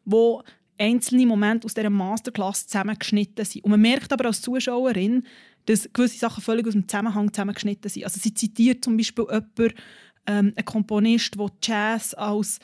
wo 0.05 0.43
einzelne 0.77 1.25
Momente 1.25 1.65
aus 1.65 1.73
dieser 1.73 1.89
Masterclass 1.89 2.67
zusammengeschnitten 2.67 3.45
sind. 3.45 3.63
Und 3.63 3.71
man 3.71 3.81
merkt 3.81 4.11
aber 4.11 4.25
als 4.25 4.41
Zuschauerin, 4.41 5.23
dass 5.65 5.89
gewisse 5.93 6.17
Sachen 6.17 6.43
völlig 6.43 6.67
aus 6.67 6.73
dem 6.73 6.87
Zusammenhang 6.87 7.31
zusammengeschnitten 7.31 7.89
sind. 7.89 8.03
Also 8.03 8.19
sie 8.19 8.33
zitiert 8.33 8.83
zum 8.83 8.97
Beispiel 8.97 9.25
jemanden, 9.25 9.73
ähm, 10.27 10.53
einen 10.55 10.65
Komponist, 10.65 11.35
der 11.35 11.51
Jazz 11.61 12.13
als 12.13 12.59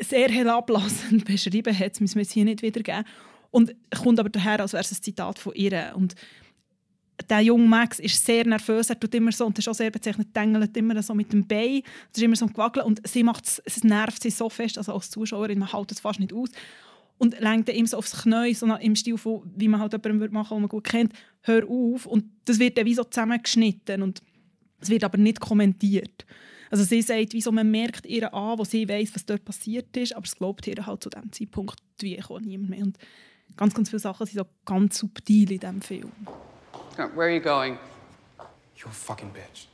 sehr 0.00 0.28
herablassend 0.28 1.24
beschrieben 1.26 1.76
hat. 1.76 1.92
Das 1.92 2.00
müssen 2.00 2.16
wir 2.16 2.22
jetzt 2.22 2.32
hier 2.32 2.44
nicht 2.44 2.62
wiedergeben. 2.62 3.04
Und 3.50 3.74
kommt 4.02 4.20
aber 4.20 4.28
daher, 4.28 4.60
als 4.60 4.72
wäre 4.72 4.82
es 4.82 4.92
ein 4.92 5.02
Zitat 5.02 5.38
von 5.38 5.54
ihr. 5.54 5.92
Und 5.94 6.14
der 7.28 7.40
junge 7.40 7.66
Max 7.66 7.98
ist 7.98 8.24
sehr 8.24 8.46
nervös, 8.46 8.90
er 8.90 9.00
tut 9.00 9.14
immer 9.14 9.32
so, 9.32 9.46
und 9.46 9.58
ist 9.58 9.68
auch 9.68 9.74
sehr 9.74 9.90
bezeichnet, 9.90 10.34
dengelt 10.36 10.76
immer 10.76 11.02
so 11.02 11.14
mit 11.14 11.32
dem 11.32 11.46
Bein, 11.46 11.82
das 12.12 12.18
ist 12.18 12.22
immer 12.22 12.36
so 12.36 12.46
ein 12.46 12.52
Gewackelt 12.52 12.86
und 12.86 13.06
sie 13.08 13.24
macht 13.24 13.44
es, 13.44 13.82
nervt 13.82 14.22
sie 14.22 14.30
so 14.30 14.48
fest, 14.48 14.78
also 14.78 14.92
als 14.92 15.10
Zuschauerin, 15.10 15.58
man 15.58 15.72
hält 15.72 15.90
es 15.90 15.98
fast 15.98 16.20
nicht 16.20 16.32
aus 16.32 16.50
und 17.18 17.38
lenkt 17.40 17.68
ihm 17.68 17.86
so 17.86 17.98
aufs 17.98 18.22
Knie, 18.22 18.54
so 18.54 18.66
im 18.66 18.96
Stil 18.96 19.18
von, 19.18 19.42
wie 19.56 19.68
man 19.68 19.80
halt 19.80 19.92
jemanden 19.92 20.20
würde 20.20 20.34
machen, 20.34 20.54
den 20.56 20.62
man 20.62 20.68
gut 20.68 20.84
kennt, 20.84 21.12
hör 21.42 21.68
auf 21.68 22.06
und 22.06 22.24
das 22.44 22.58
wird 22.58 22.78
dann 22.78 22.86
wie 22.86 22.94
so 22.94 23.04
zusammengeschnitten 23.04 24.02
und 24.02 24.22
es 24.80 24.88
wird 24.88 25.04
aber 25.04 25.18
nicht 25.18 25.40
kommentiert. 25.40 26.24
Also 26.70 26.84
sie 26.84 27.02
sagt, 27.02 27.32
wieso 27.32 27.50
man 27.50 27.70
merkt 27.70 28.06
ihr 28.06 28.32
an, 28.32 28.58
wo 28.58 28.64
sie 28.64 28.88
weiß, 28.88 29.14
was 29.14 29.24
dort 29.24 29.44
passiert 29.44 29.96
ist, 29.96 30.14
aber 30.14 30.24
es 30.24 30.36
glaubt 30.36 30.66
ihr 30.66 30.86
halt 30.86 31.02
zu 31.02 31.10
dem 31.10 31.32
Zeitpunkt 31.32 31.80
wie 32.00 32.22
auch 32.22 32.40
niemand 32.40 32.70
mehr. 32.70 32.84
Und 32.84 32.98
ganz, 33.56 33.74
ganz 33.74 33.88
viele 33.88 34.00
Sachen 34.00 34.26
sind 34.26 34.38
so 34.38 34.46
ganz 34.64 34.98
subtil 34.98 35.50
in 35.52 35.58
diesem 35.58 35.82
Film. 35.82 36.12
Where 36.96 37.22
are 37.22 37.34
you 37.34 37.40
going? 37.40 37.78
You 38.76 38.86
a 38.86 38.92
fucking 38.92 39.30
bitch. 39.32 39.68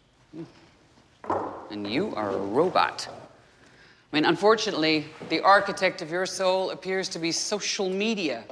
And 1.71 1.87
you 1.87 2.15
are 2.15 2.31
a 2.31 2.55
robot. 2.55 3.09
I 4.15 4.17
mean, 4.17 4.27
unfortunately, 4.27 5.07
the 5.29 5.41
architect 5.41 6.01
of 6.01 6.09
your 6.09 6.25
soul 6.25 6.71
appears 6.71 7.09
to 7.09 7.19
be 7.19 7.33
social 7.33 7.91
media. 7.91 8.45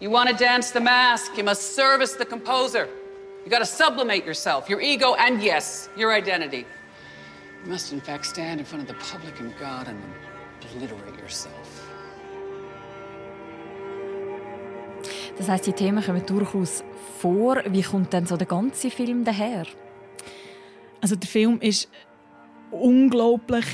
You 0.00 0.10
want 0.10 0.30
to 0.30 0.34
dance 0.34 0.72
the 0.72 0.80
mask, 0.80 1.36
you 1.36 1.44
must 1.44 1.76
service 1.76 2.14
the 2.14 2.24
composer. 2.24 2.88
You 3.44 3.52
got 3.52 3.60
to 3.60 3.64
sublimate 3.64 4.26
yourself, 4.26 4.68
your 4.68 4.80
ego, 4.80 5.14
and 5.14 5.40
yes, 5.40 5.88
your 5.96 6.12
identity. 6.12 6.66
You 7.62 7.70
must, 7.70 7.92
in 7.92 8.00
fact, 8.00 8.26
stand 8.26 8.58
in 8.58 8.66
front 8.66 8.82
of 8.82 8.88
the 8.88 8.98
public 9.00 9.38
and 9.38 9.56
God 9.60 9.86
and 9.86 10.02
obliterate 10.64 11.16
yourself. 11.20 11.68
Das 15.36 15.48
heißt, 15.48 15.66
die 15.66 15.72
Themen 15.72 16.04
kommen 16.04 16.26
durchaus 16.26 16.82
vor. 17.20 17.62
Wie 17.66 17.82
kommt 17.82 18.12
denn 18.12 18.26
so 18.26 18.36
der 18.36 18.48
ganze 18.48 18.90
Film 18.90 19.24
daher? 19.24 19.66
Also 21.00 21.14
der 21.14 21.28
Film 21.28 21.60
ist 21.60 21.88
unglaublich 22.72 23.64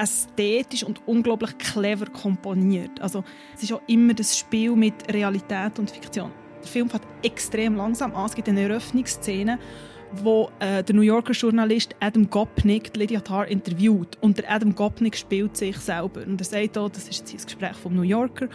ästhetisch 0.00 0.84
und 0.84 1.00
unglaublich 1.06 1.56
clever 1.58 2.06
komponiert. 2.06 3.00
Also 3.00 3.24
es 3.54 3.64
ist 3.64 3.72
auch 3.72 3.82
immer 3.86 4.14
das 4.14 4.38
Spiel 4.38 4.74
mit 4.76 4.94
Realität 5.12 5.78
und 5.78 5.90
Fiktion. 5.90 6.30
Der 6.62 6.68
Film 6.68 6.88
fängt 6.88 7.06
extrem 7.22 7.76
langsam 7.76 8.14
an. 8.14 8.26
Es 8.26 8.34
gibt 8.34 8.48
eine 8.48 8.62
Eröffnungsszene, 8.62 9.58
wo 10.12 10.50
äh, 10.60 10.82
der 10.82 10.94
New 10.94 11.02
Yorker 11.02 11.32
Journalist 11.32 11.94
Adam 12.00 12.28
Gopnik 12.30 12.96
Lydia 12.96 13.20
Tarr 13.20 13.48
interviewt. 13.48 14.16
Und 14.20 14.38
der 14.38 14.50
Adam 14.50 14.74
Gopnik 14.74 15.16
spielt 15.16 15.56
sich 15.56 15.76
selber. 15.76 16.22
Und 16.26 16.40
er 16.40 16.44
sagt 16.44 16.78
auch, 16.78 16.88
das 16.88 17.08
ist 17.08 17.30
jetzt 17.30 17.34
ein 17.34 17.44
Gespräch 17.44 17.76
vom 17.76 17.94
New 17.94 18.02
Yorker. 18.02 18.48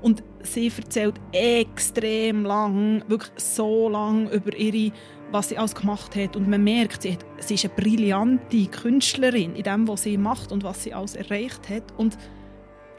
Und 0.00 0.22
sie 0.42 0.70
erzählt 0.76 1.16
extrem 1.32 2.44
lang, 2.44 3.02
wirklich 3.08 3.32
so 3.36 3.88
lang 3.88 4.30
über 4.30 4.54
ihre, 4.56 4.92
was 5.30 5.48
sie 5.48 5.58
alles 5.58 5.74
gemacht 5.74 6.16
hat. 6.16 6.36
Und 6.36 6.48
man 6.48 6.62
merkt, 6.64 7.02
sie, 7.02 7.12
hat, 7.12 7.24
sie 7.38 7.54
ist 7.54 7.64
eine 7.64 7.74
brillante 7.74 8.66
Künstlerin 8.66 9.54
in 9.54 9.62
dem, 9.62 9.88
was 9.88 10.02
sie 10.02 10.16
macht 10.16 10.52
und 10.52 10.64
was 10.64 10.82
sie 10.82 10.94
alles 10.94 11.14
erreicht 11.14 11.68
hat. 11.68 11.84
Und 11.96 12.16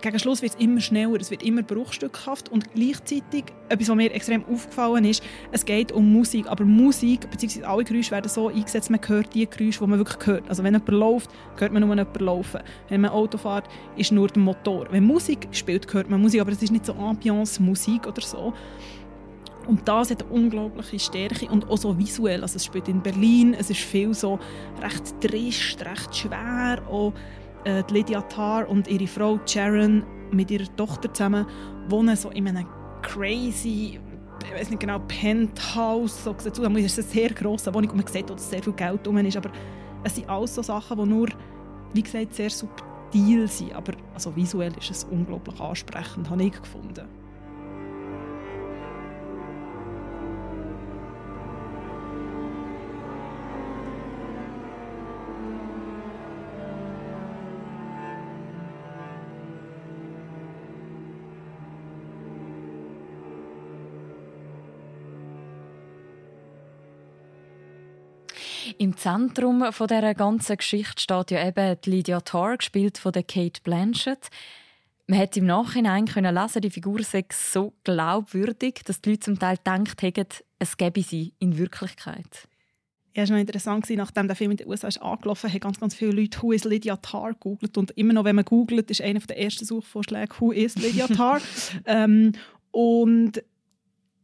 gegen 0.02 0.18
Schluss 0.18 0.42
wird 0.42 0.54
es 0.54 0.60
immer 0.62 0.80
schneller, 0.80 1.20
es 1.20 1.30
wird 1.30 1.44
immer 1.44 1.62
bruchstückhaft 1.62 2.48
und 2.50 2.74
gleichzeitig, 2.74 3.46
etwas, 3.68 3.90
was 3.90 3.96
mir 3.98 4.14
extrem 4.14 4.46
aufgefallen 4.46 5.04
ist, 5.04 5.22
es 5.52 5.66
geht 5.66 5.92
um 5.92 6.14
Musik, 6.14 6.48
aber 6.48 6.64
Musik, 6.64 7.30
beziehungsweise 7.30 7.68
alle 7.68 7.84
Geräusche 7.84 8.12
werden 8.12 8.30
so 8.30 8.48
eingesetzt, 8.48 8.90
man 8.90 9.02
hört 9.06 9.34
die 9.34 9.46
Geräusche, 9.46 9.80
die 9.80 9.88
man 9.88 10.00
wirklich 10.00 10.26
hört. 10.26 10.48
Also 10.48 10.64
wenn 10.64 10.74
jemand 10.74 10.90
läuft, 10.90 11.30
hört 11.58 11.74
man 11.74 11.82
nur 11.82 11.90
jemanden 11.90 12.24
laufen. 12.24 12.62
Wenn 12.88 13.02
man 13.02 13.12
Auto 13.12 13.38
fährt, 13.38 13.68
ist 13.98 14.14
nur 14.14 14.30
der 14.30 14.42
Motor. 14.42 14.88
Wenn 14.90 15.04
Musik 15.04 15.50
spielt, 15.52 15.94
hört 15.94 16.10
man 16.10 16.22
Musik, 16.22 16.40
aber 16.40 16.54
es 16.54 16.64
ist 16.64 16.72
nicht 16.72 16.86
so 16.86 16.94
Ambiance-Musik 16.94 18.08
oder 18.08 18.22
so. 18.22 18.54
Und 19.70 19.88
das 19.88 20.10
hat 20.10 20.24
eine 20.24 20.32
unglaubliche 20.32 20.98
Stärke 20.98 21.46
und 21.48 21.70
auch 21.70 21.78
so 21.78 21.96
visuell. 21.96 22.42
Also 22.42 22.56
es 22.56 22.66
spielt 22.66 22.88
in 22.88 23.04
Berlin, 23.04 23.54
es 23.54 23.70
ist 23.70 23.82
viel 23.82 24.16
so 24.16 24.40
recht 24.82 25.22
trist, 25.22 25.86
recht 25.86 26.16
schwer, 26.16 26.82
auch 26.90 27.14
äh, 27.66 27.84
Lydia 27.92 28.22
Tarr 28.22 28.68
und 28.68 28.88
ihre 28.88 29.06
Frau 29.06 29.40
Sharon 29.46 30.04
mit 30.32 30.50
ihrer 30.50 30.76
Tochter 30.76 31.14
zusammen 31.14 31.46
wohnen 31.88 32.16
so 32.16 32.32
in 32.32 32.48
einem 32.48 32.66
crazy 33.04 34.00
ich 34.44 34.60
weiß 34.60 34.70
nicht 34.72 34.80
genau, 34.80 35.00
Penthouse, 35.08 36.24
so 36.24 36.34
gesagt, 36.34 36.58
es 36.58 36.64
ist 36.64 36.98
eine 37.00 37.08
sehr 37.08 37.30
grosse 37.30 37.72
Wohnung 37.72 37.92
und 37.92 37.98
man 37.98 38.08
sieht, 38.08 38.28
dass 38.28 38.50
sehr 38.50 38.64
viel 38.64 38.74
Geld 38.74 39.06
drum 39.06 39.18
ist, 39.18 39.38
aber 39.38 39.52
es 40.04 40.16
sind 40.16 40.28
alles 40.28 40.56
so 40.56 40.64
Sachen, 40.64 40.98
die 40.98 41.06
nur, 41.06 41.28
wie 41.94 42.02
gesagt, 42.02 42.34
sehr 42.34 42.50
subtil 42.50 43.48
sind, 43.48 43.74
aber 43.76 43.94
also 44.16 44.36
visuell 44.36 44.74
ist 44.80 44.90
es 44.90 45.04
unglaublich 45.04 45.60
ansprechend, 45.60 46.30
habe 46.30 46.44
ich 46.44 46.54
gefunden. 46.54 47.06
Im 68.90 68.98
Zentrum 68.98 69.72
von 69.72 69.88
der 69.88 70.16
ganzen 70.16 70.58
Geschichte 70.58 71.00
steht 71.00 71.30
ja 71.30 71.48
eben 71.48 71.78
Lydia 71.86 72.22
Tarr, 72.22 72.58
gespielt 72.58 72.98
von 72.98 73.12
der 73.12 73.22
Kate 73.22 73.62
Blanchett. 73.64 74.32
Man 75.06 75.20
hätte 75.20 75.42
im 75.42 75.46
Nachhinein 75.46 76.06
können 76.06 76.34
lesen, 76.34 76.64
die 76.64 76.72
Figur 76.72 77.04
sei 77.04 77.24
so 77.32 77.74
glaubwürdig, 77.84 78.82
dass 78.86 79.00
die 79.00 79.12
Leute 79.12 79.20
zum 79.20 79.38
Teil 79.38 79.58
gedacht 79.58 80.02
hätten, 80.02 80.26
es 80.58 80.76
gäbe 80.76 81.04
sie 81.04 81.34
in 81.38 81.60
Wirklichkeit. 81.60 82.48
Ja, 83.16 83.22
es 83.22 83.30
war 83.30 83.36
noch 83.36 83.42
interessant, 83.42 83.88
nachdem 83.92 84.26
der 84.26 84.36
Film 84.36 84.50
in 84.50 84.58
den 84.58 84.68
USA 84.68 84.88
ist 84.88 85.04
angelaufen 85.04 85.54
haben 85.54 85.60
ganz, 85.60 85.80
ganz 85.80 85.94
viele 85.94 86.14
Leute 86.14 86.42
«Who 86.42 86.52
is 86.52 86.64
Lydia 86.64 86.96
Tarr?» 86.96 87.34
gegoogelt. 87.34 87.78
Und 87.78 87.92
immer 87.92 88.14
noch, 88.14 88.24
wenn 88.24 88.38
man 88.38 88.46
googelt, 88.46 88.90
ist 88.90 89.04
einer 89.04 89.20
der 89.20 89.40
ersten 89.40 89.66
Suchvorschläge 89.66 90.34
«Who 90.40 90.52
is 90.52 90.76
Lydia 90.78 91.06
Tarr?» 91.06 91.42
ähm, 91.86 92.32
Und 92.72 93.44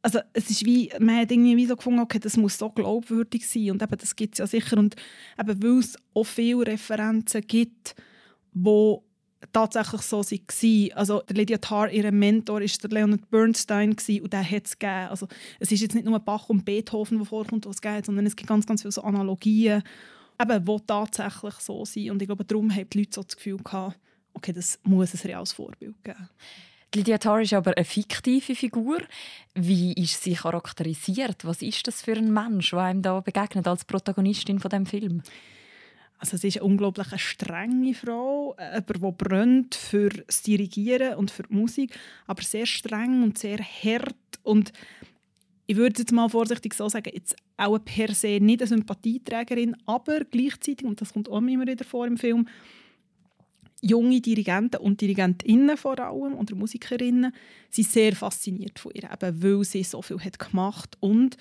also 0.06 0.20
es 0.34 0.52
ist 0.52 0.64
wie, 0.68 0.92
man 1.00 1.18
hat 1.18 1.32
irgendwie 1.32 1.58
wie 1.58 1.66
so 1.66 1.76
gefunden, 1.76 2.00
okay, 2.00 2.20
das 2.20 2.38
muss 2.38 2.60
so 2.60 2.70
glaubwürdig 2.70 3.50
sein 3.50 3.72
und 3.72 3.82
eben, 3.82 3.98
das 3.98 4.16
gibt 4.16 4.36
es 4.36 4.38
ja 4.38 4.46
sicher 4.46 4.78
und 4.78 4.96
eben, 5.40 5.64
weil 5.64 5.80
es 5.80 5.98
auch 6.14 6.24
viele 6.24 6.68
Referenzen 6.68 7.42
gibt, 7.42 7.96
wo 8.54 9.04
tatsächlich 9.52 10.04
so 10.04 10.22
waren. 10.22 10.92
Also 10.94 11.22
der 11.22 11.36
Lydia 11.36 11.58
Tarr, 11.58 11.90
ihr 11.90 12.12
Mentor, 12.12 12.62
war 12.62 12.68
der 12.68 12.90
Leonard 12.92 13.32
Bernstein 13.32 13.96
und 14.22 14.32
der 14.32 14.48
hat 14.48 14.66
es 14.68 14.78
gegeben. 14.78 15.10
Also 15.10 15.28
es 15.60 15.72
ist 15.72 15.82
jetzt 15.82 15.96
nicht 15.96 16.06
nur 16.06 16.20
Bach 16.20 16.50
und 16.50 16.66
Beethoven, 16.66 17.18
die 17.18 17.26
vorkommt, 17.26 17.66
was 17.66 17.82
gibt, 17.82 18.06
sondern 18.06 18.28
es 18.28 18.36
gibt 18.36 18.48
ganz, 18.48 18.68
ganz 18.68 18.84
viele 18.84 18.92
so 18.92 19.02
Analogien, 19.02 19.82
eben, 20.40 20.66
die 20.66 20.86
tatsächlich 20.86 21.56
so 21.56 21.84
sind 21.84 22.12
und 22.12 22.22
ich 22.22 22.28
glaube, 22.28 22.46
darum 22.46 22.72
haben 22.72 22.88
die 22.92 23.00
Leute 23.00 23.16
so 23.16 23.24
das 23.24 23.36
Gefühl 23.36 23.58
gehabt, 23.58 24.00
okay, 24.36 24.54
das 24.54 24.80
muss 24.84 25.16
ein 25.16 25.28
reales 25.28 25.52
Vorbild 25.52 25.96
geben. 26.04 26.30
Lydia 26.94 27.18
Tarr 27.18 27.42
ist 27.42 27.54
aber 27.54 27.76
eine 27.76 27.86
fiktive 27.86 28.56
Figur. 28.56 29.00
Wie 29.54 29.94
ist 29.94 30.24
sie 30.24 30.34
charakterisiert? 30.34 31.44
Was 31.44 31.62
ist 31.62 31.88
das 31.88 32.02
für 32.02 32.14
ein 32.14 32.32
Mensch, 32.32 32.72
der 32.72 32.80
einem 32.80 33.02
da 33.02 33.20
begegnet 33.20 33.68
als 33.68 33.86
Protagonistin 33.86 34.60
von 34.60 34.70
dem 34.70 34.86
Film? 34.86 35.22
Also 36.18 36.38
sie 36.38 36.48
ist 36.48 36.58
eine 36.58 36.66
unglaublich 36.66 37.08
strenge 37.22 37.94
Frau, 37.94 38.56
aber 38.58 38.94
die 38.94 39.12
brennt 39.12 39.76
für 39.76 40.10
das 40.10 40.42
Dirigieren 40.44 41.16
und 41.16 41.32
für 41.32 41.44
die 41.44 41.54
Musik, 41.54 41.98
aber 42.26 42.42
sehr 42.42 42.66
streng 42.66 43.24
und 43.24 43.38
sehr 43.38 43.60
hart 43.60 44.16
und 44.44 44.72
ich 45.68 45.76
würde 45.76 46.00
jetzt 46.00 46.12
mal 46.12 46.30
vorsichtig 46.30 46.74
so 46.74 46.88
sagen, 46.90 47.12
jetzt 47.14 47.36
auch 47.58 47.80
per 47.80 48.14
se 48.14 48.40
nicht 48.40 48.62
eine 48.62 48.68
Sympathieträgerin, 48.68 49.76
aber 49.86 50.20
gleichzeitig, 50.24 50.86
und 50.86 51.02
das 51.02 51.14
kommt 51.14 51.30
auch 51.30 51.38
immer 51.38 51.66
wieder 51.66 51.84
vor 51.84 52.06
im 52.06 52.18
Film, 52.18 52.48
junge 53.86 54.20
Dirigenten 54.20 54.78
und 54.78 55.00
Dirigentinnen 55.00 55.78
vor 55.78 56.00
allem 56.00 56.34
und 56.34 56.56
Musikerinnen 56.56 57.34
sind 57.70 57.88
sehr 57.88 58.16
fasziniert 58.16 58.80
von 58.80 58.92
ihr, 58.94 59.04
eben 59.12 59.44
weil 59.44 59.64
sie 59.64 59.84
so 59.84 60.02
viel 60.02 60.20
hat 60.20 60.40
gemacht 60.40 60.98
und 61.00 61.38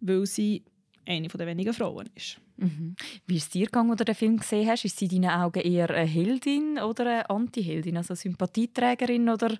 weil 0.00 0.26
sie 0.26 0.62
eine 1.06 1.28
der 1.28 1.46
wenigen 1.46 1.72
Frauen 1.72 2.10
ist. 2.14 2.38
Mhm. 2.58 2.96
Wie 3.26 3.36
ist 3.36 3.44
es 3.44 3.50
dir 3.50 3.66
gegangen, 3.66 3.90
als 3.90 3.98
du 3.98 4.04
den 4.04 4.14
Film 4.14 4.36
gesehen 4.38 4.68
hast? 4.68 4.84
Ist 4.84 4.98
sie 4.98 5.06
in 5.06 5.22
deinen 5.22 5.40
Augen 5.40 5.60
eher 5.60 5.90
eine 5.90 6.06
Heldin 6.06 6.78
oder 6.78 7.06
eine 7.06 7.30
Anti-Heldin, 7.30 7.96
also 7.96 8.14
Sympathieträgerin 8.14 9.28
oder 9.28 9.56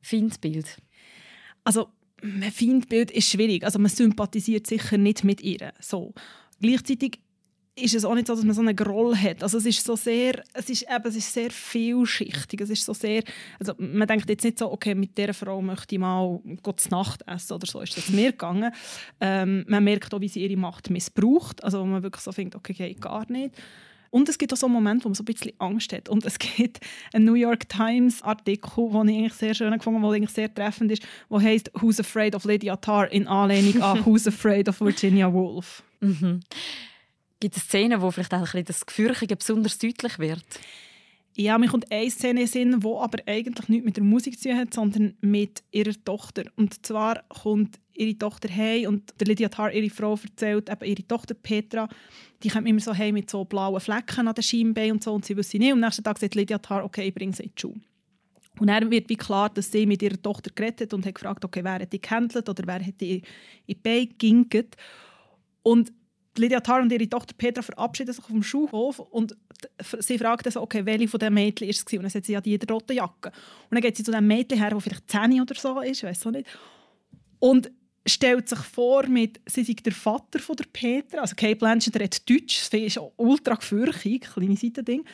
Feindbild? 0.00 0.76
Also 1.64 1.88
ein 2.22 2.42
Feindbild 2.52 3.10
ist 3.10 3.30
schwierig. 3.30 3.64
Also 3.64 3.78
man 3.78 3.90
sympathisiert 3.90 4.66
sicher 4.66 4.98
nicht 4.98 5.24
mit 5.24 5.40
ihr. 5.40 5.72
So. 5.80 6.12
Gleichzeitig 6.60 7.20
ist 7.82 7.94
es 7.94 8.04
auch 8.04 8.14
nicht 8.14 8.26
so, 8.26 8.34
dass 8.34 8.44
man 8.44 8.54
so 8.54 8.60
einen 8.60 8.76
Groll 8.76 9.16
hat. 9.16 9.42
Also 9.42 9.58
es 9.58 9.66
ist 9.66 9.84
so 9.84 9.96
sehr, 9.96 10.42
es 10.54 10.68
ist 10.68 10.82
eben, 10.82 11.04
es 11.04 11.16
ist 11.16 11.32
sehr 11.32 11.50
vielschichtig. 11.50 12.60
Es 12.60 12.70
ist 12.70 12.84
so 12.84 12.92
sehr, 12.92 13.22
also 13.58 13.74
man 13.78 14.06
denkt 14.06 14.28
jetzt 14.28 14.44
nicht 14.44 14.58
so, 14.58 14.70
okay, 14.70 14.94
mit 14.94 15.16
dieser 15.16 15.34
Frau 15.34 15.60
möchte 15.62 15.94
ich 15.94 16.00
mal 16.00 16.40
Gottes 16.62 16.90
Nacht 16.90 17.22
essen 17.26 17.54
oder 17.54 17.66
so 17.66 17.80
ist 17.80 17.96
das 17.96 18.08
mir 18.10 18.32
gegangen. 18.32 18.72
Ähm, 19.20 19.64
man 19.68 19.84
merkt 19.84 20.12
auch, 20.12 20.20
wie 20.20 20.28
sie 20.28 20.44
ihre 20.44 20.56
Macht 20.56 20.90
missbraucht. 20.90 21.62
Also 21.64 21.80
wo 21.80 21.84
man 21.84 22.02
wirklich 22.02 22.22
so 22.22 22.30
denkt, 22.30 22.54
okay, 22.54 22.72
geht 22.72 23.00
gar 23.00 23.30
nicht. 23.30 23.54
Und 24.10 24.28
es 24.28 24.38
gibt 24.38 24.52
auch 24.52 24.56
so 24.56 24.68
Momente, 24.68 25.04
wo 25.04 25.10
man 25.10 25.14
so 25.14 25.22
ein 25.22 25.26
bisschen 25.26 25.52
Angst 25.58 25.92
hat. 25.92 26.08
Und 26.08 26.24
es 26.24 26.38
gibt 26.38 26.80
einen 27.12 27.26
New 27.26 27.34
York 27.34 27.68
Times 27.68 28.22
Artikel, 28.22 28.90
den 28.90 29.08
ich 29.08 29.18
eigentlich 29.18 29.32
sehr 29.34 29.54
schön 29.54 29.72
gefunden 29.72 30.02
habe, 30.02 30.12
der 30.12 30.16
eigentlich 30.16 30.30
sehr 30.30 30.54
treffend 30.54 30.92
ist, 30.92 31.02
der 31.30 31.42
heißt 31.42 31.70
«Who's 31.74 32.00
Afraid 32.00 32.34
of 32.34 32.44
Lydia 32.44 32.76
Tarr?» 32.76 33.10
in 33.12 33.26
Anlehnung 33.26 33.82
an 33.82 34.02
«Who's 34.06 34.26
Afraid 34.26 34.68
of 34.68 34.80
Virginia 34.80 35.32
Woolf?» 35.32 35.82
mhm. 36.00 36.40
Gibt 37.40 37.56
es 37.56 37.64
Szenen, 37.64 38.02
wo 38.02 38.10
vielleicht 38.10 38.34
auch 38.34 38.54
ein 38.54 38.64
das 38.64 38.84
Gefürchtige 38.84 39.36
besonders 39.36 39.78
deutlich 39.78 40.18
wird? 40.18 40.44
Ja, 41.36 41.56
mir 41.56 41.68
kommt 41.68 41.90
eine 41.92 42.10
Szene 42.10 42.40
in 42.40 42.46
Sinn, 42.48 42.80
die 42.80 42.86
aber 42.86 43.18
eigentlich 43.26 43.68
nichts 43.68 43.84
mit 43.84 43.96
der 43.96 44.02
Musik 44.02 44.40
zu 44.40 44.48
tun 44.48 44.58
hat, 44.58 44.74
sondern 44.74 45.16
mit 45.20 45.62
ihrer 45.70 45.94
Tochter. 46.04 46.44
Und 46.56 46.84
zwar 46.84 47.22
kommt 47.28 47.78
ihre 47.94 48.18
Tochter 48.18 48.48
heim 48.52 48.88
und 48.88 49.14
Lydia 49.24 49.48
Tarr, 49.48 49.72
ihre 49.72 49.88
Frau, 49.88 50.18
erzählt 50.20 50.68
eben 50.68 50.84
ihre 50.84 51.06
Tochter 51.06 51.34
Petra, 51.34 51.88
die 52.42 52.48
kommt 52.48 52.66
immer 52.66 52.80
so 52.80 52.92
heim 52.92 53.14
mit 53.14 53.30
so 53.30 53.44
blauen 53.44 53.80
Flecken 53.80 54.26
an 54.26 54.34
den 54.34 54.42
Schienbeinen 54.42 54.92
und 54.92 55.04
so 55.04 55.14
und 55.14 55.24
sie 55.24 55.36
wissen 55.36 55.58
nicht. 55.58 55.72
Und 55.72 55.78
am 55.78 55.86
nächsten 55.86 56.02
Tag 56.02 56.18
sagt 56.18 56.34
Lydia 56.34 56.58
Tarr, 56.58 56.84
okay, 56.84 57.06
ich 57.06 57.14
bringe 57.14 57.32
sie 57.32 57.44
in 57.44 57.52
die 57.56 57.60
Schule. 57.60 57.80
Und 58.58 58.66
dann 58.66 58.90
wird 58.90 59.08
wie 59.08 59.16
klar, 59.16 59.48
dass 59.48 59.70
sie 59.70 59.86
mit 59.86 60.02
ihrer 60.02 60.20
Tochter 60.20 60.50
geredet 60.52 60.92
und 60.92 61.06
hat 61.06 61.14
gefragt, 61.14 61.44
okay, 61.44 61.62
wer 61.62 61.74
hat 61.74 61.92
die 61.92 62.00
gehandelt 62.00 62.48
oder 62.48 62.66
wer 62.66 62.84
hat 62.84 63.00
die 63.00 63.18
in 63.18 63.22
die 63.68 63.74
Beine 63.76 64.06
geginkt. 64.08 64.76
Und 65.62 65.92
Lydia 66.38 66.60
Tarr 66.60 66.82
und 66.82 66.92
ihre 66.92 67.08
Tochter 67.08 67.34
Petra 67.36 67.62
verabschieden 67.62 68.12
sich 68.12 68.24
vom 68.24 68.42
Schulhof 68.42 68.98
und 68.98 69.36
sie 70.00 70.18
fragt 70.18 70.50
so, 70.52 70.62
okay, 70.62 70.84
welche 70.84 71.08
von 71.08 71.20
den 71.20 71.34
Mädchen 71.34 71.68
ist 71.68 71.86
es 71.86 71.92
Und 71.92 72.02
dann 72.02 72.10
sagt 72.10 72.26
sie, 72.26 72.32
ja, 72.32 72.40
die 72.40 72.58
roten 72.70 72.96
Jacke. 72.96 73.28
Und 73.28 73.74
dann 73.74 73.80
geht 73.80 73.96
sie 73.96 74.04
zu 74.04 74.12
dem 74.12 74.26
Mädchen 74.26 74.58
her, 74.58 74.70
der 74.70 74.80
vielleicht 74.80 75.10
10 75.10 75.40
oder 75.40 75.54
so 75.54 75.80
ist, 75.80 76.02
weiß 76.02 76.26
auch 76.26 76.30
nicht. 76.30 76.48
Und 77.38 77.70
stellt 78.06 78.48
sich 78.48 78.58
vor, 78.58 79.06
mit, 79.06 79.40
sie 79.46 79.64
sei 79.64 79.74
der 79.74 79.92
Vater 79.92 80.38
von 80.38 80.56
der 80.56 80.64
Petra, 80.72 81.20
also 81.20 81.34
Kate 81.36 81.56
Blanchett 81.56 81.96
redet 81.96 82.28
Deutsch, 82.28 82.68
das 82.70 82.80
ist 82.80 83.00
ultra 83.16 83.54
gefürchtig, 83.54 84.28
kleine 84.32 84.56
Seitending. 84.56 85.04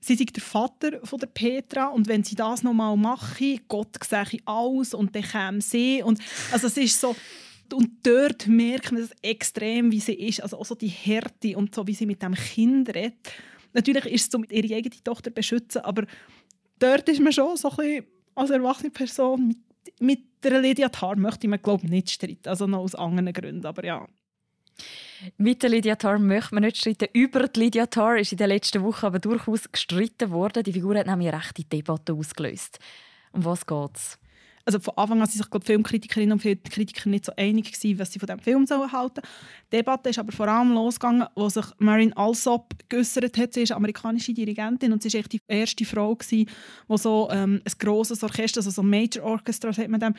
Sie 0.00 0.14
sei 0.14 0.24
der 0.24 0.42
Vater 0.42 1.00
von 1.04 1.18
der 1.18 1.26
Petra 1.26 1.86
und 1.86 2.06
wenn 2.06 2.22
sie 2.22 2.36
das 2.36 2.62
nochmal 2.62 2.96
mache, 2.96 3.58
Gott 3.66 3.96
sehe 4.04 4.40
alles 4.44 4.94
und 4.94 5.14
dann 5.16 5.22
käme 5.22 5.60
sie. 5.60 6.02
Und, 6.02 6.20
also 6.52 6.68
es 6.68 6.76
ist 6.76 7.00
so, 7.00 7.16
und 7.72 7.90
dort 8.02 8.46
merkt 8.46 8.92
man 8.92 9.02
das 9.02 9.10
extrem, 9.22 9.90
wie 9.92 10.00
sie 10.00 10.14
ist, 10.14 10.42
also 10.42 10.58
auch 10.58 10.64
so 10.66 10.74
die 10.74 10.88
Härte 10.88 11.56
und 11.56 11.74
so, 11.74 11.86
wie 11.86 11.94
sie 11.94 12.06
mit 12.06 12.22
dem 12.22 12.34
Kind 12.34 12.88
redet. 12.94 13.32
Natürlich 13.72 14.06
ist 14.06 14.22
es 14.22 14.30
so, 14.30 14.38
mit 14.38 14.52
ihre 14.52 14.74
eigene 14.74 15.02
Tochter 15.02 15.30
beschützen, 15.30 15.82
aber 15.82 16.06
dort 16.78 17.08
ist 17.08 17.20
man 17.20 17.32
schon 17.32 17.56
so 17.56 17.70
ein 17.70 17.76
bisschen 17.76 18.04
als 18.34 18.50
erwachsene 18.50 18.90
Person 18.90 19.48
mit, 19.48 19.58
mit 20.00 20.20
der 20.42 20.60
Lydia 20.60 20.88
Tarr 20.88 21.16
möchte 21.16 21.48
man 21.48 21.60
glaube 21.60 21.86
nicht 21.86 22.10
streiten, 22.10 22.48
also 22.48 22.66
noch 22.66 22.80
aus 22.80 22.94
anderen 22.94 23.32
Gründen, 23.32 23.66
aber 23.66 23.84
ja. 23.84 24.06
Mit 25.38 25.62
der 25.62 25.70
Lydia 25.70 25.96
Tarr 25.96 26.18
möchte 26.18 26.54
man 26.54 26.64
nicht 26.64 26.76
streiten. 26.76 27.08
Über 27.12 27.48
die 27.48 27.60
Lydia 27.60 27.86
Tarr 27.86 28.18
ist 28.18 28.32
in 28.32 28.38
den 28.38 28.48
letzten 28.48 28.82
Wochen 28.82 29.06
aber 29.06 29.18
durchaus 29.18 29.70
gestritten 29.70 30.30
worden. 30.30 30.62
Die 30.62 30.72
Figur 30.72 30.96
hat 30.96 31.06
nämlich 31.06 31.32
rechte 31.32 31.64
Debatte 31.64 32.12
ausgelöst. 32.12 32.78
Um 33.32 33.44
was 33.44 33.66
geht 33.66 33.96
es? 33.96 34.18
Also 34.66 34.80
von 34.80 34.94
Anfang 34.96 35.20
an 35.20 35.26
sind 35.28 35.42
sich 35.42 35.50
die 35.50 35.64
Filmkritikerinnen 35.64 36.32
und 36.32 36.40
Filmkritiker 36.40 37.08
nicht 37.08 37.24
so 37.24 37.32
einig 37.36 37.72
gewesen, 37.72 37.98
was 38.00 38.12
sie 38.12 38.18
von 38.18 38.26
diesem 38.26 38.40
Film 38.40 38.66
sollen 38.66 38.90
halten 38.90 39.22
Die 39.72 39.76
Debatte 39.76 40.10
ist 40.10 40.18
aber 40.18 40.32
vor 40.32 40.48
allem 40.48 40.72
losgegangen, 40.72 41.26
wo 41.36 41.48
sich 41.48 41.64
Marin 41.78 42.12
Alsop 42.14 42.74
geäußert 42.88 43.38
hat. 43.38 43.54
Sie 43.54 43.62
ist 43.62 43.72
amerikanische 43.72 44.34
Dirigentin 44.34 44.92
und 44.92 45.02
sie 45.02 45.14
war 45.14 45.22
die 45.22 45.40
erste 45.46 45.84
Frau, 45.84 46.16
gewesen, 46.16 46.48
die 46.88 46.98
so 46.98 47.28
ähm, 47.30 47.62
ein 47.64 47.72
grosses 47.78 48.24
Orchester, 48.24 48.58
also 48.58 48.70
so 48.70 48.82
ein 48.82 48.90
Major 48.90 49.24
Orchestra, 49.24 49.72
sagt 49.72 49.88
man 49.88 50.00
dem, 50.00 50.14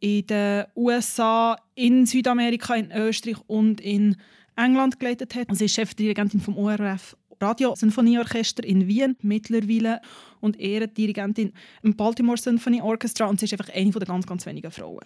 in 0.00 0.24
den 0.26 0.64
USA, 0.76 1.58
in 1.74 2.06
Südamerika, 2.06 2.76
in 2.76 2.92
Österreich 2.92 3.38
und 3.48 3.80
in 3.80 4.16
England 4.54 5.00
geleitet 5.00 5.34
hat. 5.34 5.48
Sie 5.50 5.64
ist 5.64 5.74
Chefdirigentin 5.74 6.40
vom 6.40 6.56
ORF 6.56 7.16
Radio-Sinfonieorchester 7.40 8.64
in 8.64 8.86
Wien 8.86 9.16
mittlerweile 9.22 10.00
und 10.40 10.58
Ehrendirigentin 10.58 11.52
im 11.82 11.96
Baltimore 11.96 12.38
Symphony 12.38 12.80
Orchestra 12.80 13.26
und 13.26 13.40
sie 13.40 13.46
ist 13.46 13.52
einfach 13.52 13.72
eine 13.74 13.90
der 13.90 14.06
ganz, 14.06 14.26
ganz 14.26 14.46
wenigen 14.46 14.70
Frauen. 14.70 15.04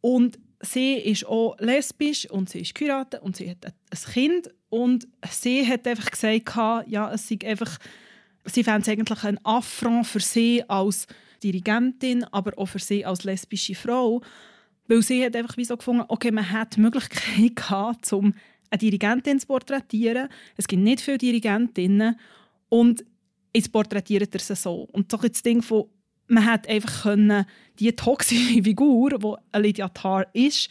Und 0.00 0.38
sie 0.60 0.94
ist 0.94 1.26
auch 1.26 1.56
lesbisch 1.58 2.30
und 2.30 2.50
sie 2.50 2.60
ist 2.60 2.74
geheiratet 2.74 3.22
und 3.22 3.36
sie 3.36 3.50
hat 3.50 3.64
ein 3.66 4.12
Kind 4.12 4.50
und 4.68 5.06
sie 5.30 5.66
hat 5.66 5.86
einfach 5.86 6.10
gesagt, 6.10 6.88
ja, 6.88 7.12
es 7.12 7.28
sei 7.28 7.38
einfach, 7.44 7.78
sie 8.44 8.64
fände 8.64 8.82
es 8.82 8.88
eigentlich 8.88 9.24
ein 9.24 9.38
Affront 9.44 10.06
für 10.06 10.20
sie 10.20 10.62
als 10.68 11.06
Dirigentin, 11.42 12.24
aber 12.24 12.58
auch 12.58 12.66
für 12.66 12.78
sie 12.78 13.04
als 13.04 13.24
lesbische 13.24 13.74
Frau, 13.74 14.20
weil 14.88 15.02
sie 15.02 15.24
hat 15.24 15.36
einfach 15.36 15.56
wie 15.56 15.64
so 15.64 15.76
gefunden, 15.76 16.04
okay, 16.08 16.30
man 16.30 16.50
hat 16.50 16.76
die 16.76 16.80
Möglichkeit 16.80 17.56
gehabt, 17.56 18.12
um 18.12 18.34
eine 18.74 18.78
Dirigentin 18.78 19.38
zu 19.38 19.46
porträtieren. 19.46 20.28
Es 20.56 20.66
gibt 20.66 20.82
nicht 20.82 21.00
viele 21.00 21.18
Dirigentinnen 21.18 22.18
und 22.68 23.04
jetzt 23.54 23.72
porträtiert 23.72 24.34
er 24.34 24.40
sie 24.40 24.56
so. 24.56 24.88
Und 24.92 25.10
so 25.10 25.16
das 25.16 25.42
Ding 25.42 25.62
von, 25.62 25.86
man 26.26 26.44
hat 26.44 26.68
einfach 26.68 27.02
können, 27.02 27.46
die 27.78 27.92
toxische 27.92 28.62
Figur, 28.62 29.18
die 29.18 29.58
Lydia 29.58 29.88
Tarr 29.88 30.26
ist, 30.32 30.70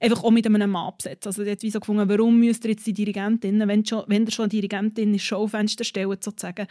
einfach 0.00 0.22
auch 0.22 0.30
mit 0.30 0.46
einem 0.46 0.70
Mann 0.70 0.92
besetzen. 0.96 1.28
Also, 1.28 1.44
hat 1.44 1.62
wie 1.62 1.70
so 1.70 1.80
gefunden, 1.80 2.08
warum 2.08 2.38
müsst 2.38 2.64
ihr 2.64 2.72
jetzt 2.72 2.86
die 2.86 2.92
Dirigentinnen, 2.92 3.66
wenn, 3.66 3.84
schon, 3.84 4.04
wenn 4.06 4.24
ihr 4.24 4.30
schon 4.30 4.44
eine 4.44 4.50
Dirigentin 4.50 5.12
ins 5.12 5.22
Schaufenster 5.22 5.84
stellt, 5.84 6.22
sozusagen, 6.22 6.66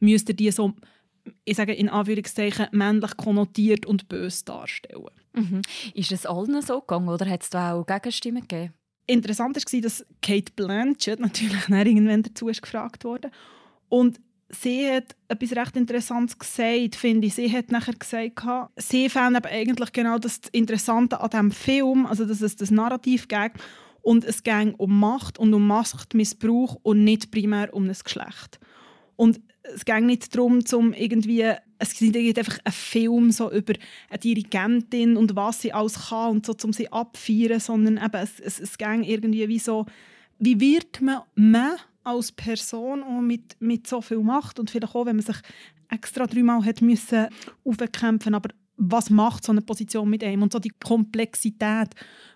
müsst 0.00 0.28
ihr 0.28 0.34
die 0.34 0.50
so, 0.50 0.74
ich 1.44 1.56
sage 1.56 1.72
in 1.74 1.88
Anführungszeichen, 1.88 2.68
männlich 2.72 3.16
konnotiert 3.16 3.86
und 3.86 4.08
böse 4.08 4.44
darstellen. 4.44 5.06
Mhm. 5.34 5.62
Ist 5.94 6.12
es 6.12 6.26
allen 6.26 6.62
so 6.62 6.80
gegangen 6.80 7.08
oder 7.08 7.28
hat 7.28 7.42
es 7.42 7.50
da 7.50 7.74
auch 7.74 7.86
Gegenstimmen 7.86 8.42
gegeben? 8.42 8.74
Interessant 9.06 9.56
war, 9.56 9.80
dass 9.80 10.04
Kate 10.20 10.52
Blanchett 10.54 11.20
natürlich 11.20 11.68
irgendwann 11.68 12.22
dazu 12.22 12.48
ist 12.48 12.62
gefragt 12.62 13.04
wurde. 13.04 13.30
Und 13.88 14.20
sie 14.48 14.90
hat 14.90 15.14
etwas 15.28 15.56
recht 15.56 15.76
Interessantes 15.76 16.38
gesagt, 16.38 16.96
finde 16.96 17.26
ich. 17.26 17.34
Sie 17.34 17.50
hat 17.50 17.70
nachher 17.70 17.94
gesagt, 17.94 18.42
sie 18.76 19.08
fand 19.08 19.44
eigentlich 19.46 19.92
genau 19.92 20.18
das 20.18 20.40
Interessante 20.52 21.20
an 21.20 21.30
diesem 21.30 21.50
Film, 21.52 22.06
also 22.06 22.24
dass 22.24 22.40
es 22.40 22.56
das 22.56 22.70
Narrativ 22.70 23.28
geht 23.28 23.52
und 24.02 24.24
es 24.24 24.42
ging 24.42 24.74
um 24.74 25.00
Macht 25.00 25.38
und 25.38 25.52
um 25.52 25.66
Machtmissbrauch 25.66 26.78
und 26.82 27.04
nicht 27.04 27.30
primär 27.30 27.74
um 27.74 27.88
das 27.88 28.04
Geschlecht. 28.04 28.60
Und 29.16 29.40
es 29.74 29.84
ging 29.84 30.06
nicht 30.06 30.34
darum, 30.34 30.64
zum 30.64 30.92
irgendwie, 30.92 31.52
es 31.78 32.00
ist 32.00 32.38
einfach 32.38 32.58
ein 32.64 32.72
Film 32.72 33.30
so 33.30 33.50
über 33.50 33.74
eine 34.08 34.18
Dirigentin 34.18 35.16
und 35.16 35.36
was 35.36 35.60
sie 35.60 35.72
alles 35.72 36.08
kann 36.08 36.30
und 36.32 36.46
so, 36.46 36.54
um 36.64 36.72
sie 36.72 36.90
abfeiern, 36.90 37.60
sondern 37.60 37.98
eben, 37.98 38.22
es, 38.22 38.40
es, 38.40 38.60
es 38.60 38.78
ging 38.78 39.02
irgendwie 39.02 39.48
wie 39.48 39.58
so, 39.58 39.86
wie 40.38 40.58
wird 40.60 41.00
man, 41.00 41.22
man 41.34 41.76
als 42.04 42.32
Person 42.32 43.02
auch 43.02 43.20
mit, 43.20 43.56
mit 43.60 43.86
so 43.86 44.00
viel 44.00 44.18
Macht 44.18 44.60
und 44.60 44.70
vielleicht 44.70 44.94
auch, 44.94 45.06
wenn 45.06 45.16
man 45.16 45.24
sich 45.24 45.36
extra 45.90 46.26
dreimal 46.26 46.64
hat 46.64 46.82
müssen 46.82 47.28
aufkämpfen, 47.64 48.34
aber 48.34 48.50
was 48.76 49.10
macht 49.10 49.44
so 49.44 49.52
eine 49.52 49.62
Position 49.62 50.08
mit 50.08 50.22
einem 50.22 50.42
und 50.42 50.52
so 50.52 50.58
die 50.58 50.72
Komplexität, 50.84 51.88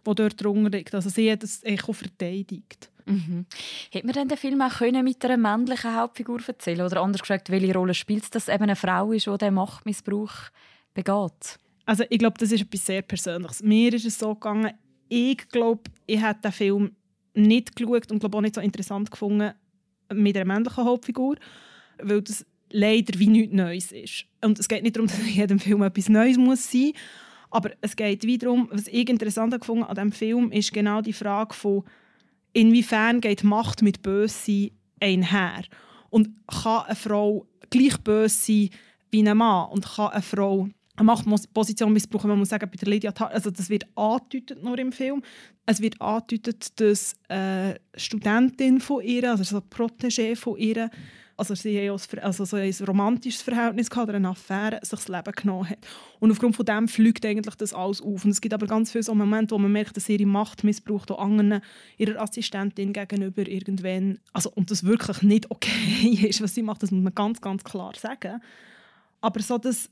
die 0.07 0.15
dort 0.15 0.43
drunter 0.43 0.71
liegt. 0.71 0.95
Also 0.95 1.11
sie 1.11 1.31
hat 1.31 1.43
es 1.43 1.63
auch 1.65 1.95
verteidigt. 1.95 2.91
Mhm. 3.11 3.47
Hätte 3.91 4.07
man 4.07 4.15
denn 4.15 4.29
den 4.29 4.39
Film 4.39 4.61
auch 4.63 4.79
können 4.79 5.05
mit 5.05 5.25
einer 5.25 5.37
männlichen 5.37 5.95
Hauptfigur 5.95 6.41
erzählen 6.47 6.83
Oder 6.83 7.03
anders 7.03 7.23
gesagt, 7.23 7.51
welche 7.51 7.75
Rolle 7.75 7.95
spielt 7.95 8.25
es, 8.25 8.31
dass 8.31 8.49
eben 8.49 8.65
eine 8.65 8.77
Frau 8.77 9.13
ist, 9.13 9.27
die 9.27 9.39
den 9.39 9.55
Machtmissbrauch 9.55 10.33
begeht? 10.95 11.59
Also 11.87 12.05
ich 12.09 12.19
glaube, 12.19 12.39
das 12.39 12.53
ist 12.53 12.63
etwas 12.63 12.87
sehr 12.87 13.03
Persönliches. 13.03 13.63
Mir 13.63 13.93
ist 13.95 14.07
es 14.07 14.19
so 14.19 14.35
gegangen, 14.35 14.73
ich 15.09 15.49
glaube, 15.49 15.83
ich 16.07 16.23
hätte 16.23 16.43
den 16.43 16.53
Film 16.53 16.97
nicht 17.35 17.75
geschaut 17.75 18.11
und 18.11 18.21
glaube 18.21 18.39
auch 18.39 18.43
nicht 18.43 18.55
so 18.55 18.61
interessant 18.61 19.11
gefunden 19.11 19.53
mit 20.13 20.37
einer 20.37 20.45
männlichen 20.45 20.85
Hauptfigur, 20.85 21.37
weil 22.01 22.23
das 22.23 22.47
leider 22.71 23.19
wie 23.19 23.29
nichts 23.29 23.55
Neues 23.55 23.93
ist. 23.93 24.27
Und 24.45 24.59
es 24.59 24.69
geht 24.69 24.83
nicht 24.83 24.97
darum, 24.97 25.07
dass 25.09 25.19
in 25.19 25.29
jedem 25.29 25.59
Film 25.59 25.83
etwas 25.83 26.09
Neues 26.09 26.37
muss 26.37 26.71
sein 26.71 26.93
aber 27.51 27.73
es 27.81 27.97
geht 27.97 28.25
wie 28.25 28.39
darum, 28.39 28.69
was 28.71 28.87
ich 28.87 29.09
interessant 29.09 29.59
gefunden 29.59 29.85
an 29.85 29.95
diesem 29.95 30.13
Film, 30.13 30.53
ist 30.53 30.73
genau 30.73 31.01
die 31.01 31.13
Frage 31.13 31.55
von 31.55 31.85
inwiefern 32.53 33.21
geht 33.21 33.45
Macht 33.45 33.83
mit 33.83 34.03
Böse 34.03 34.71
einher? 35.01 35.63
Und 36.11 36.31
kann 36.47 36.85
eine 36.87 36.97
Frau 36.97 37.47
gleich 37.71 37.99
böse 37.99 38.29
sein 38.29 38.71
wie 39.11 39.29
ein 39.29 39.37
Mann? 39.37 39.71
Und 39.71 39.87
kann 39.87 40.09
eine 40.09 40.23
Frau 40.23 40.69
eine 40.97 41.07
Machtposition 41.07 41.93
missbrauchen? 41.93 42.29
Man 42.29 42.39
muss 42.39 42.51
sagen, 42.51 42.69
bei 42.71 42.77
der 42.77 42.89
Lydia 42.89 43.13
Tar 43.13 43.31
also 43.31 43.51
das 43.51 43.71
wird 43.71 43.87
angedeutet 43.97 44.63
nur 44.63 44.79
im 44.79 44.93
Film. 44.93 45.23
Es 45.67 45.81
wird 45.81 46.01
angedeutet, 46.01 46.79
dass 46.79 47.15
eine 47.29 47.81
Studentin 47.97 48.81
von 48.81 49.03
ihr, 49.03 49.31
also 49.31 49.57
eine 49.57 49.65
Protégé 49.67 50.37
von 50.37 50.59
ihr, 50.59 50.91
also 51.41 51.55
sie 51.55 51.89
haben 51.89 51.99
also 52.21 52.45
so 52.45 52.57
ein 52.57 52.75
romantisches 52.87 53.41
Verhältnis 53.41 53.89
gehabt, 53.89 54.11
oder 54.11 54.17
eine 54.17 54.29
Affäre, 54.29 54.79
sich 54.83 54.91
das 54.91 55.09
Leben 55.09 55.33
genommen 55.33 55.71
hat. 55.71 55.79
Und 56.19 56.31
aufgrund 56.31 56.55
von 56.55 56.67
dem 56.67 56.87
fliegt 56.87 57.25
eigentlich 57.25 57.55
das 57.55 57.73
alles 57.73 58.03
auf. 58.03 58.27
Und 58.27 58.31
es 58.31 58.43
gibt 58.43 58.53
aber 58.53 58.67
ganz 58.67 58.93
viele 58.93 59.05
so 59.05 59.15
Momente, 59.15 59.55
wo 59.55 59.59
man 59.59 59.73
merkt, 59.73 59.97
dass 59.97 60.07
ihre 60.11 60.27
Macht 60.27 60.65
missbraucht, 60.65 61.11
auch 61.11 61.19
anderen, 61.19 61.63
ihrer 61.97 62.21
Assistentin 62.21 62.93
gegenüber 62.93 63.49
irgendwann, 63.49 64.19
also 64.35 64.53
und 64.55 64.71
das 64.71 64.85
wirklich 64.85 65.23
nicht 65.23 65.51
okay 65.51 66.19
ist, 66.29 66.43
was 66.43 66.55
sie 66.55 66.63
macht, 66.63 66.83
das 66.83 66.91
muss 66.91 67.03
man 67.03 67.15
ganz, 67.15 67.41
ganz 67.41 67.65
klar 67.65 67.95
sagen. 67.97 68.43
Aber 69.23 69.41
so 69.41 69.57
das 69.57 69.89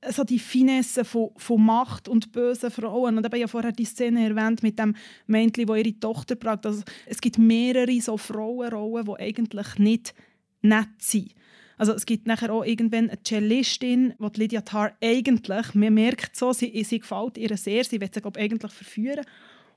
äh, 0.00 0.12
so 0.12 0.24
die 0.24 0.40
Finesse 0.40 1.04
von, 1.04 1.30
von 1.36 1.64
Macht 1.64 2.08
und 2.08 2.32
bösen 2.32 2.72
Frauen. 2.72 3.16
Und 3.16 3.22
ich 3.22 3.26
habe 3.26 3.38
ja 3.38 3.46
vorher 3.46 3.70
die 3.70 3.84
Szene 3.84 4.28
erwähnt 4.28 4.64
mit 4.64 4.76
dem 4.80 4.96
Mädchen, 5.28 5.66
das 5.66 5.78
ihre 5.78 6.00
Tochter 6.00 6.34
braucht. 6.34 6.66
Also, 6.66 6.82
es 7.06 7.20
gibt 7.20 7.38
mehrere 7.38 8.00
so 8.00 8.16
Frauenrollen, 8.16 9.06
die 9.06 9.22
eigentlich 9.22 9.78
nicht 9.78 10.14
nett 10.62 10.88
sein. 10.98 11.30
Also 11.78 11.92
es 11.94 12.06
gibt 12.06 12.26
nachher 12.26 12.52
auch 12.52 12.64
irgendwann 12.64 13.10
eine 13.10 13.18
Cellistin, 13.26 14.14
die 14.18 14.40
Lydia 14.40 14.60
Tarr 14.60 14.92
eigentlich, 15.02 15.74
man 15.74 15.94
merkt 15.94 16.36
so, 16.36 16.52
sie, 16.52 16.84
sie 16.84 17.00
gefällt 17.00 17.38
ihr 17.38 17.56
sehr, 17.56 17.82
sie 17.84 18.00
will 18.00 18.10
sie 18.12 18.20
glaube 18.20 18.38
eigentlich 18.38 18.72
verführen. 18.72 19.24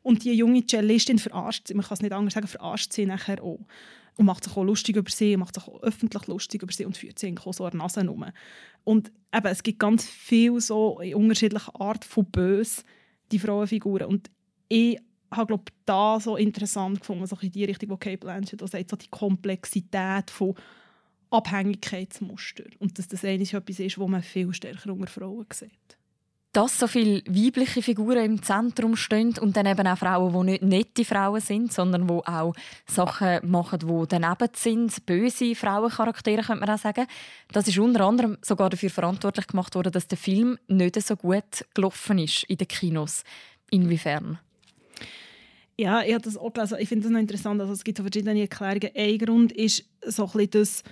Und 0.04 0.24
die 0.24 0.34
junge 0.34 0.63
Cellistin 0.67 1.17
verarscht 1.17 1.67
sie, 1.67 1.74
man 1.74 1.84
kann 1.84 1.95
es 1.95 2.02
nicht 2.02 2.12
anders 2.12 2.36
sagen, 2.36 2.48
verarscht 2.48 2.93
sie 2.93 3.08
nachher 3.08 3.41
auch. 3.41 3.60
Und 4.17 4.26
macht 4.28 4.43
sich 4.43 4.56
auch 4.56 4.63
lustig 4.63 4.95
über 4.95 5.10
sie, 5.10 5.36
macht 5.36 5.56
sich 5.56 5.67
auch 5.67 5.82
öffentlich 5.82 6.28
lustig 6.28 6.62
über 6.62 6.71
sie 6.71 6.86
und 6.86 6.95
führt 6.95 7.17
sie 7.17 7.36
auch 7.43 7.54
so 7.54 7.65
an 7.65 7.71
der 7.71 7.80
Nase 7.80 8.06
rum. 8.06 8.26
Und 8.84 9.12
eben, 9.36 9.48
es 9.48 9.63
gibt 9.63 9.80
ganz 9.80 10.06
viel 10.06 10.62
so 10.62 11.00
in 11.00 11.15
unterschiedlicher 11.15 11.74
Art 11.82 12.06
von 12.06 12.26
Bös 12.26 12.86
die 13.32 13.39
Frauenfiguren. 13.39 14.08
Und 14.08 14.30
ich 14.69 15.00
habe 15.36 15.48
glaube 15.48 15.71
da 15.86 16.19
so 16.19 16.36
interessant 16.38 17.00
gefunden, 17.00 17.26
so 17.28 17.38
in 17.41 17.52
die 17.52 17.65
Richtung, 17.65 17.89
wo 17.89 17.98
Kate 17.98 18.17
Blanchett 18.17 18.62
auch 18.63 18.67
sagt, 18.67 18.89
so 18.89 18.95
die 18.95 19.10
Komplexität 19.10 20.30
von 20.32 20.56
Abhängigkeitsmuster 21.30 22.63
und 22.80 22.98
dass 22.98 23.08
das 23.08 23.26
eigentlich 23.26 23.54
etwas 23.54 23.80
ist, 23.80 23.98
wo 23.98 24.08
man 24.08 24.24
viel 24.24 24.54
stärker 24.54 24.93
unter 24.93 25.08
Frauen 25.08 25.48
sieht. 25.52 25.71
Dass 26.54 26.80
so 26.80 26.88
viele 26.88 27.21
weibliche 27.26 27.82
Figuren 27.82 28.24
im 28.24 28.41
Zentrum 28.41 28.95
stehen 28.95 29.38
und 29.39 29.58
dann 29.58 29.65
eben 29.65 29.86
auch 29.86 29.98
Frauen, 29.98 30.32
die 30.32 30.52
nicht 30.52 30.63
nette 30.63 31.04
Frauen 31.04 31.41
sind, 31.41 31.74
sondern 31.74 32.08
die 32.08 32.13
auch 32.13 32.54
Sachen 32.88 33.39
machen, 33.50 33.80
die 33.80 34.08
daneben 34.08 34.48
sind, 34.54 35.06
böse 35.06 35.54
Frauencharaktere, 35.54 36.43
könnte 36.43 36.65
man 36.65 36.69
auch 36.69 36.82
sagen. 36.82 37.08
Das 37.52 37.67
ist 37.67 37.78
unter 37.78 38.06
anderem 38.06 38.38
sogar 38.41 38.69
dafür 38.69 38.89
verantwortlich 38.89 39.48
gemacht 39.48 39.76
worden, 39.76 39.91
dass 39.91 40.08
der 40.08 40.17
Film 40.17 40.58
nicht 40.67 41.02
so 41.02 41.17
gut 41.17 41.65
gelaufen 41.74 42.19
ist 42.19 42.43
in 42.43 42.58
den 42.58 42.69
Kinos. 42.69 43.26
Inwiefern? 43.69 44.39
Ja, 45.77 46.03
ich 46.03 46.13
habe 46.13 46.23
das 46.23 46.38
auch 46.38 46.53
gelesen. 46.53 46.77
Ich 46.79 46.88
finde 46.88 47.03
das 47.03 47.11
noch 47.11 47.19
interessant. 47.19 47.59
Also 47.59 47.73
es 47.73 47.83
gibt 47.83 47.97
so 47.97 48.03
verschiedene 48.03 48.39
Erklärungen. 48.39 48.91
Ein 48.95 49.17
Grund 49.17 49.51
ist 49.51 49.83
so 50.05 50.29
ein 50.33 50.49
das, 50.49 50.83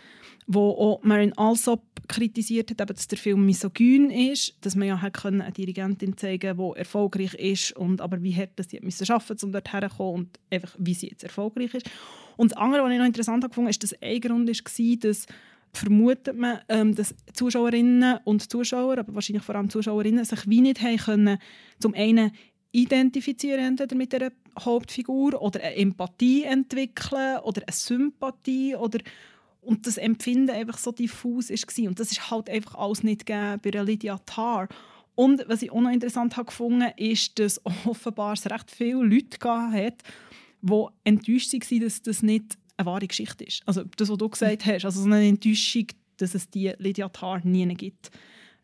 wo 0.46 0.72
auch 0.72 1.04
Marin 1.04 1.32
Alsop 1.38 1.82
kritisiert 2.10 2.70
hat, 2.72 2.90
dass 2.90 3.08
der 3.08 3.18
Film 3.18 3.46
misogyn 3.46 4.10
ist, 4.10 4.58
dass 4.60 4.76
man 4.76 4.90
ja 4.90 5.02
hat 5.02 5.26
eine 5.26 5.50
Dirigentin 5.52 6.18
zeigen 6.18 6.58
die 6.58 6.80
erfolgreich 6.80 7.34
ist, 7.36 7.72
und 7.78 8.02
aber 8.02 8.22
wie 8.22 8.36
hart 8.36 8.60
sie 8.70 8.80
müssen 8.82 9.10
arbeiten 9.10 9.46
um 9.46 9.52
dort 9.54 9.72
herzukommen 9.72 10.16
und 10.16 10.40
einfach, 10.50 10.76
wie 10.78 10.94
sie 10.94 11.08
jetzt 11.08 11.24
erfolgreich 11.24 11.74
ist. 11.74 11.90
Und 12.36 12.52
das 12.52 12.58
andere, 12.58 12.84
was 12.84 12.92
ich 12.92 12.98
noch 12.98 13.06
interessant 13.06 13.54
fand, 13.54 13.70
ist, 13.70 13.84
dass 13.84 13.96
ein 14.02 14.20
Grund 14.20 14.50
war, 14.50 14.98
dass 14.98 15.26
vermutet 15.76 16.38
man, 16.38 16.60
ähm, 16.70 16.94
dass 16.94 17.16
Zuschauerinnen 17.34 18.20
und 18.26 18.52
Zuschauer, 18.52 19.00
aber 19.00 19.16
wahrscheinlich 19.16 19.44
vor 19.44 19.56
allem 19.56 19.70
Zuschauerinnen, 19.70 20.24
sich 20.24 20.48
wie 20.48 20.62
nicht 20.62 20.82
haben 20.82 20.98
können, 20.98 21.38
zum 21.80 21.94
einen 21.96 22.32
identifizieren 22.74 23.60
entweder 23.60 23.96
mit 23.96 24.12
der 24.12 24.34
Hauptfigur 24.60 25.42
oder 25.42 25.62
eine 25.62 25.76
Empathie 25.76 26.44
entwickeln 26.44 27.40
oder 27.40 27.62
eine 27.62 27.72
Sympathie 27.72 28.76
oder 28.76 29.00
und 29.62 29.88
das 29.88 29.98
Empfinden 29.98 30.50
einfach 30.50 30.78
so 30.78 30.92
diffus 30.92 31.50
war. 31.50 31.88
Und 31.88 32.00
das 32.00 32.12
ist 32.12 32.30
halt 32.30 32.50
einfach 32.50 32.76
alles 32.76 33.02
nicht 33.04 33.26
gegeben 33.26 33.62
bei 33.64 33.70
Lydia 33.70 34.18
Tarr. 34.26 34.68
Und 35.16 35.46
was 35.48 35.62
ich 35.62 35.72
auch 35.72 35.80
noch 35.80 35.92
interessant 35.92 36.36
habe 36.36 36.48
gefunden 36.48 36.92
ist, 36.98 37.40
dass 37.40 37.62
offenbar 37.86 38.34
es 38.34 38.50
recht 38.50 38.70
viele 38.70 39.04
Leute 39.04 39.38
hat, 39.48 40.04
die 40.62 40.86
enttäuscht 41.04 41.54
waren, 41.54 41.80
dass 41.80 42.02
das 42.02 42.24
nicht 42.24 42.58
eine 42.76 42.86
wahre 42.88 43.08
Geschichte 43.08 43.44
ist. 43.44 43.62
Also 43.66 43.84
das, 43.96 44.10
was 44.10 44.18
du 44.18 44.30
gesagt 44.30 44.66
hast, 44.66 44.86
also 44.86 45.02
so 45.02 45.08
eine 45.08 45.26
Enttäuschung, 45.26 45.88
dass 46.18 46.36
es 46.36 46.50
die 46.50 46.74
Lydia 46.78 47.10
Tarr 47.10 47.42
nie 47.46 47.66
gibt 47.76 48.12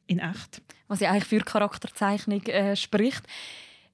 in 0.08 0.20
echt. 0.20 0.62
Was 0.88 1.00
ja 1.02 1.12
eigentlich 1.12 1.26
für 1.26 1.40
Charakterzeichnung 1.40 2.42
äh, 2.48 2.76
spricht. 2.76 3.24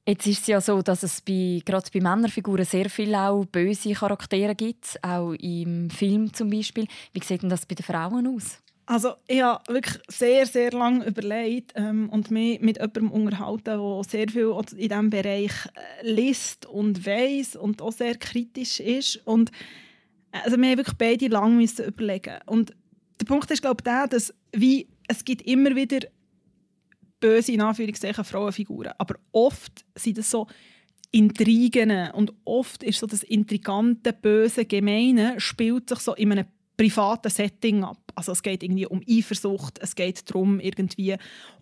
Jetzt 0.08 0.28
ist 0.28 0.42
es 0.42 0.48
ja 0.48 0.62
so, 0.62 0.84
dass 0.84 1.02
es 1.02 1.22
bei, 1.22 1.62
gerade 1.66 1.90
bei 1.92 2.00
Männerfiguren 2.00 2.64
sehr 2.64 2.92
viele 2.92 3.20
auch 3.22 3.46
böse 3.46 3.94
Charaktere 3.94 4.54
gibt, 4.54 5.00
auch 5.02 5.34
im 5.34 5.90
Film 5.90 6.32
zum 6.32 6.52
Beispiel. 6.52 6.86
Wie 7.14 7.24
sieht 7.24 7.42
denn 7.42 7.50
das 7.50 7.66
bei 7.66 7.74
den 7.74 7.84
Frauen 7.84 8.28
aus? 8.28 8.60
Also 8.86 9.14
ich 9.28 9.42
habe 9.42 9.74
wirklich 9.74 10.00
sehr, 10.08 10.46
sehr 10.46 10.72
lange 10.72 11.08
überlegt 11.08 11.74
ähm, 11.76 12.08
und 12.10 12.30
mich 12.30 12.62
mit 12.62 12.78
jemandem 12.78 13.10
unterhalten, 13.10 13.64
der 13.64 14.02
sehr 14.08 14.30
viel 14.30 14.54
in 14.74 14.78
diesem 14.78 15.10
Bereich 15.10 15.54
äh, 15.74 16.08
liest 16.08 16.68
und 16.68 17.04
weiß 17.04 17.56
und 17.56 17.82
auch 17.82 17.92
sehr 17.92 18.16
kritisch 18.16 18.80
ist. 18.80 19.26
Und 19.26 19.52
also 20.32 20.58
wir 20.58 20.70
haben 20.70 20.78
wirklich 20.78 20.98
beide 20.98 21.28
lange 21.30 21.66
überlegen. 21.88 22.36
Und 22.46 22.76
der 23.20 23.26
Punkt 23.26 23.50
ist, 23.50 23.64
glaube 23.64 23.78
ich, 23.80 23.86
der, 23.86 24.08
dass 24.08 24.32
wie, 24.52 24.88
es 25.08 25.26
gibt 25.26 25.42
immer 25.44 25.76
wieder 25.76 26.06
böse, 27.26 27.52
in 27.54 27.62
Anführungszeichen, 27.62 28.24
Frauenfiguren. 28.24 28.94
Aber 29.00 29.16
oft 29.32 29.84
sind 29.96 30.20
das 30.20 30.30
so 30.30 30.48
Intrigen 31.10 32.12
und 32.12 32.34
oft 32.44 32.84
ist 32.84 33.00
so 33.00 33.08
das 33.08 33.24
intrigante, 33.24 34.14
böse, 34.14 34.66
gemeine 34.66 35.40
spielt 35.40 35.90
sich 35.90 36.00
so 36.00 36.14
in 36.14 36.34
einem 36.34 36.46
privaten 36.78 37.30
Setting 37.30 37.84
ab. 37.84 37.98
Also 38.16 38.32
es 38.32 38.44
geht 38.44 38.64
irgendwie 38.64 38.86
um 38.86 39.02
Eifersucht, 39.08 39.80
es 39.80 39.96
geht 39.96 40.30
darum 40.30 40.60
irgendwie 40.60 41.16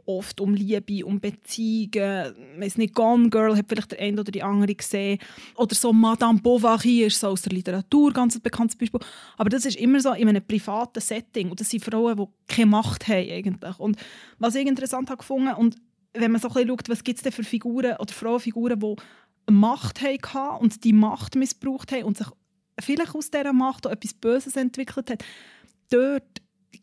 oft 0.06 0.42
um 0.42 0.54
Liebe, 0.54 1.06
um 1.06 1.20
Beziehungen. 1.20 2.34
Ich 2.62 2.78
nicht, 2.78 2.94
Gone 2.94 3.30
Girl 3.30 3.56
hat 3.56 3.66
vielleicht 3.68 3.92
der 3.92 4.00
eine 4.00 4.22
oder 4.22 4.32
die 4.32 4.44
andere 4.44 4.76
gesehen. 4.76 5.20
Oder 5.56 5.76
so 5.76 5.94
Madame 5.94 6.40
Bovary 6.40 7.04
ist 7.04 7.20
so 7.20 7.28
aus 7.28 7.44
der 7.44 7.54
Literatur 7.54 8.12
ganz 8.12 8.36
ein 8.36 8.42
bekanntes 8.42 8.76
Beispiel. 8.76 9.00
Aber 9.38 9.50
das 9.50 9.66
ist 9.66 9.78
immer 9.78 10.00
so 10.00 10.14
in 10.14 10.30
einem 10.30 10.46
privaten 10.46 11.00
Setting. 11.00 11.50
Und 11.50 11.60
das 11.60 11.70
sind 11.70 11.84
Frauen, 11.84 12.18
die 12.18 12.54
keine 12.54 12.68
Macht 12.68 13.08
haben 13.08 13.30
eigentlich. 13.30 13.80
Und 13.80 13.98
was 14.40 14.56
ich 14.56 14.68
interessant 14.68 15.10
habe 15.10 15.20
gefunden, 15.20 15.54
und 15.54 15.78
wenn 16.14 16.32
man 16.32 16.42
so 16.42 16.48
ein 16.50 16.54
bisschen 16.54 16.70
schaut, 16.70 16.90
was 16.90 17.04
gibt 17.04 17.18
es 17.18 17.24
denn 17.24 17.32
für 17.32 17.44
Figuren 17.44 17.98
oder 17.98 18.14
Frauenfiguren, 18.14 18.80
die 18.80 18.96
Macht 19.52 20.02
hatten 20.02 20.64
und 20.64 20.84
die 20.84 20.94
Macht 20.94 21.36
missbraucht 21.36 21.92
haben 21.92 22.04
und 22.04 22.18
sich 22.18 22.28
vielleicht 22.80 23.16
aus 23.16 23.32
dieser 23.32 23.54
Macht 23.54 23.88
auch 23.88 23.92
etwas 23.92 24.14
Böses 24.14 24.56
entwickelt 24.56 25.10
hat, 25.10 25.24
dort 25.90 26.24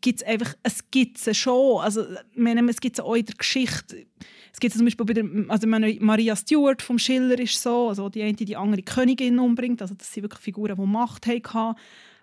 gibt 0.01 0.21
es 0.21 0.27
einfach, 0.27 0.55
gibt 0.89 1.25
es 1.25 1.37
schon, 1.37 1.81
also 1.81 2.05
meine, 2.35 2.67
es 2.69 2.79
gibt 2.79 2.97
es 2.97 3.03
auch 3.03 3.15
in 3.15 3.25
der 3.25 3.35
Geschichte, 3.35 4.05
es 4.53 4.59
gibt 4.59 4.75
zum 4.75 4.85
Beispiel 4.85 5.05
bei 5.05 5.13
der, 5.13 5.25
also 5.47 5.67
meine, 5.67 5.95
Maria 5.99 6.35
Stuart 6.35 6.81
vom 6.81 6.99
Schiller 6.99 7.39
ist 7.39 7.61
so, 7.61 7.89
also 7.89 8.09
die 8.09 8.21
eine 8.21 8.33
die 8.33 8.55
andere 8.55 8.81
Königin 8.83 9.39
umbringt, 9.39 9.81
also 9.81 9.95
das 9.95 10.11
sind 10.11 10.23
wirklich 10.23 10.41
Figuren, 10.41 10.75
die 10.75 10.85
Macht 10.85 11.27
hatten. 11.27 11.75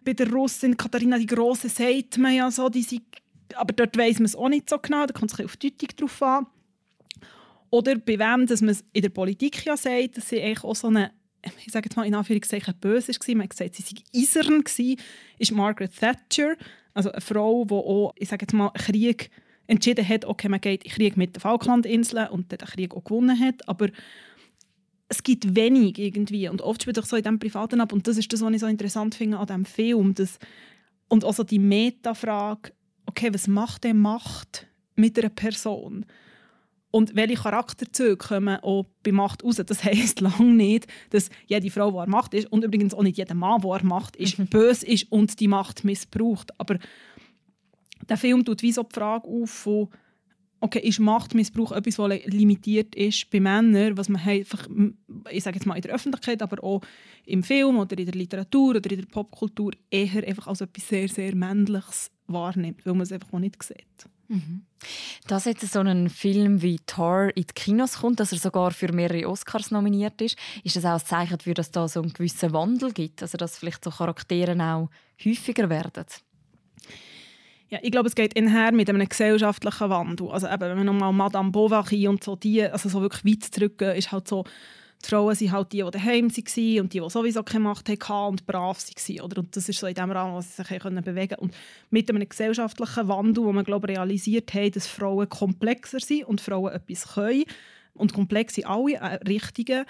Bei 0.05 0.13
der 0.13 0.31
Russin 0.31 0.77
Katharina 0.77 1.19
die 1.19 1.27
Große 1.27 1.69
sagt 1.69 2.19
man 2.19 2.35
ja 2.35 2.51
so, 2.51 2.69
die 2.69 2.83
sind, 2.83 3.03
aber 3.55 3.73
dort 3.73 3.97
weiß 3.97 4.19
man 4.19 4.27
es 4.27 4.37
auch 4.37 4.49
nicht 4.49 4.69
so 4.69 4.79
genau, 4.79 5.07
da 5.07 5.13
kommt 5.13 5.33
es 5.33 5.45
auf 5.45 5.57
die 5.57 5.77
Deutung 5.77 5.97
drauf 5.97 6.23
an. 6.23 6.47
Oder 7.71 7.97
bei 7.97 8.19
wem, 8.19 8.47
dass 8.47 8.61
man 8.61 8.71
es 8.71 8.85
in 8.93 9.03
der 9.03 9.11
Politik 9.11 9.65
ja 9.65 9.77
sagt, 9.77 10.17
dass 10.17 10.29
sie 10.29 10.41
eigentlich 10.41 10.65
auch 10.65 10.77
so 10.77 10.89
eine 10.89 11.11
ich 11.65 11.73
sage 11.73 11.87
jetzt 11.87 11.97
mal 11.97 12.07
in 12.07 12.15
Anführungszeichen 12.15 12.75
böse 12.81 13.13
war, 13.13 13.35
man 13.35 13.45
hat 13.45 13.51
gesagt, 13.51 13.75
sie 13.75 13.83
sei 13.83 14.21
eisern 14.21 14.65
war, 14.65 14.97
ist 15.39 15.53
Margaret 15.53 15.99
Thatcher, 15.99 16.57
also 16.95 17.11
eine 17.13 17.21
Frau, 17.21 17.65
die 17.65 17.75
auch, 17.75 18.13
ich 18.17 18.29
sage 18.29 18.45
jetzt 18.45 18.53
mal, 18.53 18.71
Krieg 18.71 19.31
entschieden 19.67 20.09
hat, 20.09 20.25
okay, 20.25 20.49
man 20.49 20.61
geht 20.61 20.85
in 20.85 20.91
Krieg 20.91 21.17
mit 21.17 21.37
den 21.37 21.41
Falklandinseln 21.41 22.29
und 22.29 22.51
den 22.51 22.59
Krieg 22.59 22.95
auch 22.95 23.05
gewonnen 23.05 23.39
hat, 23.39 23.69
aber 23.69 23.89
es 25.09 25.23
gibt 25.23 25.55
wenig 25.55 25.99
irgendwie. 25.99 26.49
Und 26.49 26.63
oft 26.63 26.83
spielt 26.83 26.97
sich 26.97 27.07
so 27.07 27.17
in 27.17 27.23
diesem 27.23 27.39
Privaten 27.39 27.81
ab. 27.81 27.93
Und 27.93 28.07
das 28.07 28.19
ist 28.19 28.33
das, 28.33 28.43
was 28.43 28.53
ich 28.53 28.61
so 28.61 28.67
interessant 28.67 29.15
finde 29.15 29.39
an 29.39 29.47
diesem 29.47 29.65
Film, 29.65 30.15
dass, 30.15 30.39
und 31.09 31.25
auch 31.25 31.35
so 31.35 31.45
die 31.45 31.59
Metafrage, 31.59 32.73
okay, 33.07 33.33
was 33.33 33.49
macht 33.49 33.85
der 33.85 33.95
Macht 33.95 34.67
mit 34.97 35.19
einer 35.19 35.31
Person? 35.31 36.05
Und 36.91 37.15
welche 37.15 37.43
Charakterzüge 37.43 38.17
kommen 38.17 38.57
auch 38.63 38.87
bei 39.03 39.13
Macht 39.13 39.45
raus? 39.45 39.57
Das 39.57 39.85
heisst 39.85 40.21
lange 40.21 40.55
nicht, 40.55 40.87
dass 41.11 41.31
jede 41.47 41.71
Frau, 41.71 42.05
die 42.05 42.11
Macht 42.11 42.35
ist, 42.35 42.51
und 42.51 42.65
übrigens 42.65 42.95
auch 42.95 43.03
nicht 43.03 43.19
jeder 43.19 43.35
Mann, 43.35 43.61
der 43.61 43.71
er 43.73 43.85
Macht 43.85 44.17
ist, 44.17 44.39
mhm. 44.39 44.47
böse 44.47 44.87
ist 44.87 45.11
und 45.13 45.39
die 45.41 45.49
Macht 45.49 45.85
missbraucht. 45.85 46.59
Aber 46.59 46.79
der 48.09 48.17
Film 48.17 48.45
tut 48.45 48.63
wie 48.63 48.73
so 48.73 48.83
die 48.83 48.95
Frage 48.95 49.27
auf, 49.29 49.51
von, 49.51 49.89
okay, 50.61 50.81
ist 50.81 50.99
Machtmissbrauch 50.99 51.73
etwas, 51.73 51.99
was 51.99 52.25
limitiert 52.25 52.95
ist 52.95 53.31
bei 53.31 53.41
Männern, 53.41 53.97
was 53.97 54.09
man 54.09 54.23
einfach, 54.23 54.69
ich 55.31 55.43
sage 55.43 55.57
jetzt 55.57 55.67
mal 55.67 55.77
in 55.77 55.83
der 55.83 55.95
Öffentlichkeit, 55.95 56.43
aber 56.43 56.63
auch 56.65 56.81
im 57.27 57.43
Film 57.43 57.79
oder 57.79 57.99
in 57.99 58.07
der 58.07 58.15
Literatur 58.15 58.77
oder 58.77 58.91
in 58.91 59.01
der 59.01 59.07
Popkultur 59.07 59.73
eher 59.91 60.27
einfach 60.27 60.47
als 60.49 60.61
etwas 60.61 60.89
sehr, 60.89 61.09
sehr 61.09 61.35
Männliches 61.35 62.11
wahrnimmt, 62.27 62.85
weil 62.85 62.95
man 62.95 63.03
es 63.03 63.13
einfach 63.13 63.39
nicht 63.39 63.63
sieht. 63.63 64.09
Dass 65.27 65.47
jetzt 65.47 65.73
so 65.73 65.81
ein 65.81 66.11
Film 66.11 66.61
wie 66.61 66.79
Tar 66.87 67.35
in 67.37 67.47
die 67.47 67.55
Kinos 67.55 67.99
kommt, 67.99 68.21
dass 68.21 68.33
er 68.33 68.39
sogar 68.39 68.71
für 68.73 68.93
mehrere 68.93 69.29
Oscars 69.29 69.71
nominiert 69.71 70.21
ist, 70.21 70.37
ist 70.65 70.77
das 70.77 70.85
auch 70.85 71.01
ein 71.01 71.05
Zeichen 71.05 71.39
dafür, 71.39 71.55
dass 71.55 71.71
da 71.71 71.89
so 71.89 72.03
einen 72.03 72.13
gewissen 72.13 72.53
Wandel 72.53 72.93
gibt, 72.93 73.23
also 73.23 73.39
dass 73.39 73.59
vielleicht 73.59 73.85
so 73.85 73.91
Charaktere 73.91 74.53
auch 74.63 74.91
häufiger 75.25 75.71
werden? 75.71 76.05
Ja, 77.71 77.79
ich 77.83 77.91
glaube, 77.91 78.09
es 78.09 78.15
geht 78.15 78.37
einher 78.37 78.73
mit 78.73 78.89
einem 78.89 79.07
gesellschaftlichen 79.07 79.91
Wandel. 79.91 80.31
Also 80.31 80.47
eben, 80.47 80.61
wenn 80.61 80.77
man 80.77 80.87
nochmal 80.87 81.13
Madame 81.13 81.51
Bovary 81.51 82.09
und 82.09 82.25
so 82.25 82.35
die, 82.35 82.63
also 82.63 82.89
so 82.89 83.03
wirklich 83.03 83.25
weit 83.25 83.45
zurückgehen, 83.45 83.95
ist 83.95 84.11
halt 84.11 84.27
so 84.27 84.45
die 85.05 85.09
Frauen 85.09 85.35
sind 85.35 85.53
halt 85.53 85.73
die, 85.73 85.83
die 85.83 85.91
daheim 85.91 86.31
waren 86.31 86.81
und 86.81 86.93
die, 86.93 87.01
die 87.01 87.11
sowieso 87.11 87.43
keine 87.43 87.65
Macht 87.65 87.89
hatten 87.89 88.29
und 88.29 88.47
brav 88.47 88.79
waren. 88.79 89.21
Oder? 89.21 89.39
Und 89.39 89.57
das 89.57 89.69
ist 89.69 89.79
so 89.79 89.87
in 89.87 89.95
dem 89.95 90.11
Rahmen, 90.11 90.35
was 90.35 90.57
sie 90.57 90.63
sich 90.63 90.81
können 90.81 91.05
bewegen 91.05 91.37
können. 91.37 91.51
Und 91.51 91.55
mit 91.91 92.11
einem 92.11 92.29
gesellschaftlichen 92.29 93.09
Wandel, 93.09 93.45
wo 93.45 93.53
man 93.53 93.65
glaube 93.65 93.89
realisiert 93.89 94.53
hat, 94.55 94.77
dass 94.77 94.87
Frauen 94.87 95.29
komplexer 95.29 96.01
sind 96.01 96.25
und 96.25 96.41
Frauen 96.41 96.73
etwas 96.73 97.15
können 97.15 97.45
und 97.95 98.13
komplex 98.13 98.55
sind 98.55 98.67
alle 98.67 98.95
äh, 98.95 99.15
Richtigen, 99.29 99.85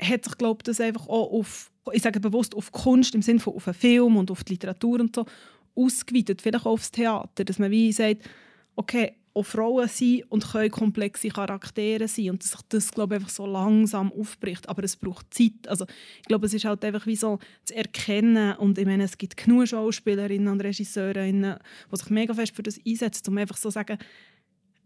hat 0.00 0.24
sich 0.24 0.38
glaube 0.38 0.62
das 0.62 0.80
einfach 0.80 1.06
auch 1.08 1.32
auf, 1.32 1.70
ich 1.92 2.02
sage 2.02 2.20
bewusst 2.20 2.54
auf 2.54 2.72
Kunst 2.72 3.14
im 3.14 3.22
Sinne 3.22 3.40
von 3.40 3.54
auf 3.54 3.68
Film 3.76 4.16
und 4.16 4.30
auf 4.30 4.44
die 4.44 4.54
Literatur 4.54 5.00
und 5.00 5.14
so 5.14 5.26
ausgeweitet, 5.74 6.42
vielleicht 6.42 6.66
auch 6.66 6.72
aufs 6.72 6.90
Theater, 6.90 7.44
dass 7.44 7.58
man 7.58 7.70
wie 7.70 7.92
sagt, 7.92 8.28
okay, 8.76 9.16
auch 9.40 9.46
Frauen 9.46 9.88
sein 9.88 10.22
und 10.28 10.50
können 10.52 10.70
komplexe 10.70 11.28
Charaktere 11.28 12.06
sein 12.08 12.30
und 12.30 12.42
dass 12.42 12.50
sich 12.52 12.60
das 12.68 12.92
glaube 12.92 13.14
ich, 13.14 13.20
einfach 13.20 13.34
so 13.34 13.46
langsam 13.46 14.12
aufbricht. 14.12 14.68
Aber 14.68 14.84
es 14.84 14.96
braucht 14.96 15.32
Zeit. 15.32 15.66
Also, 15.66 15.86
ich 16.20 16.26
glaube, 16.28 16.46
es 16.46 16.54
ist 16.54 16.64
halt 16.64 16.84
einfach 16.84 17.06
wie 17.06 17.16
so 17.16 17.38
zu 17.64 17.74
erkennen 17.74 18.56
und 18.56 18.78
ich 18.78 18.86
meine, 18.86 19.04
es 19.04 19.18
gibt 19.18 19.36
genug 19.36 19.68
Schauspielerinnen 19.68 20.48
und 20.48 20.60
Regisseurinnen, 20.60 21.56
die 21.90 21.96
sich 21.96 22.10
mega 22.10 22.34
fest 22.34 22.54
für 22.54 22.62
das 22.62 22.78
einsetzen, 22.86 23.30
um 23.30 23.38
einfach 23.38 23.56
so 23.56 23.68
zu 23.68 23.74
sagen, 23.74 23.98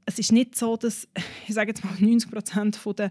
es 0.06 0.18
ist 0.18 0.32
nicht 0.32 0.56
so, 0.56 0.76
dass, 0.76 1.08
ich 1.48 1.54
sage 1.54 1.70
jetzt 1.70 1.84
mal, 1.84 1.94
90 1.98 2.30
Prozent 2.30 2.80
der 2.98 3.10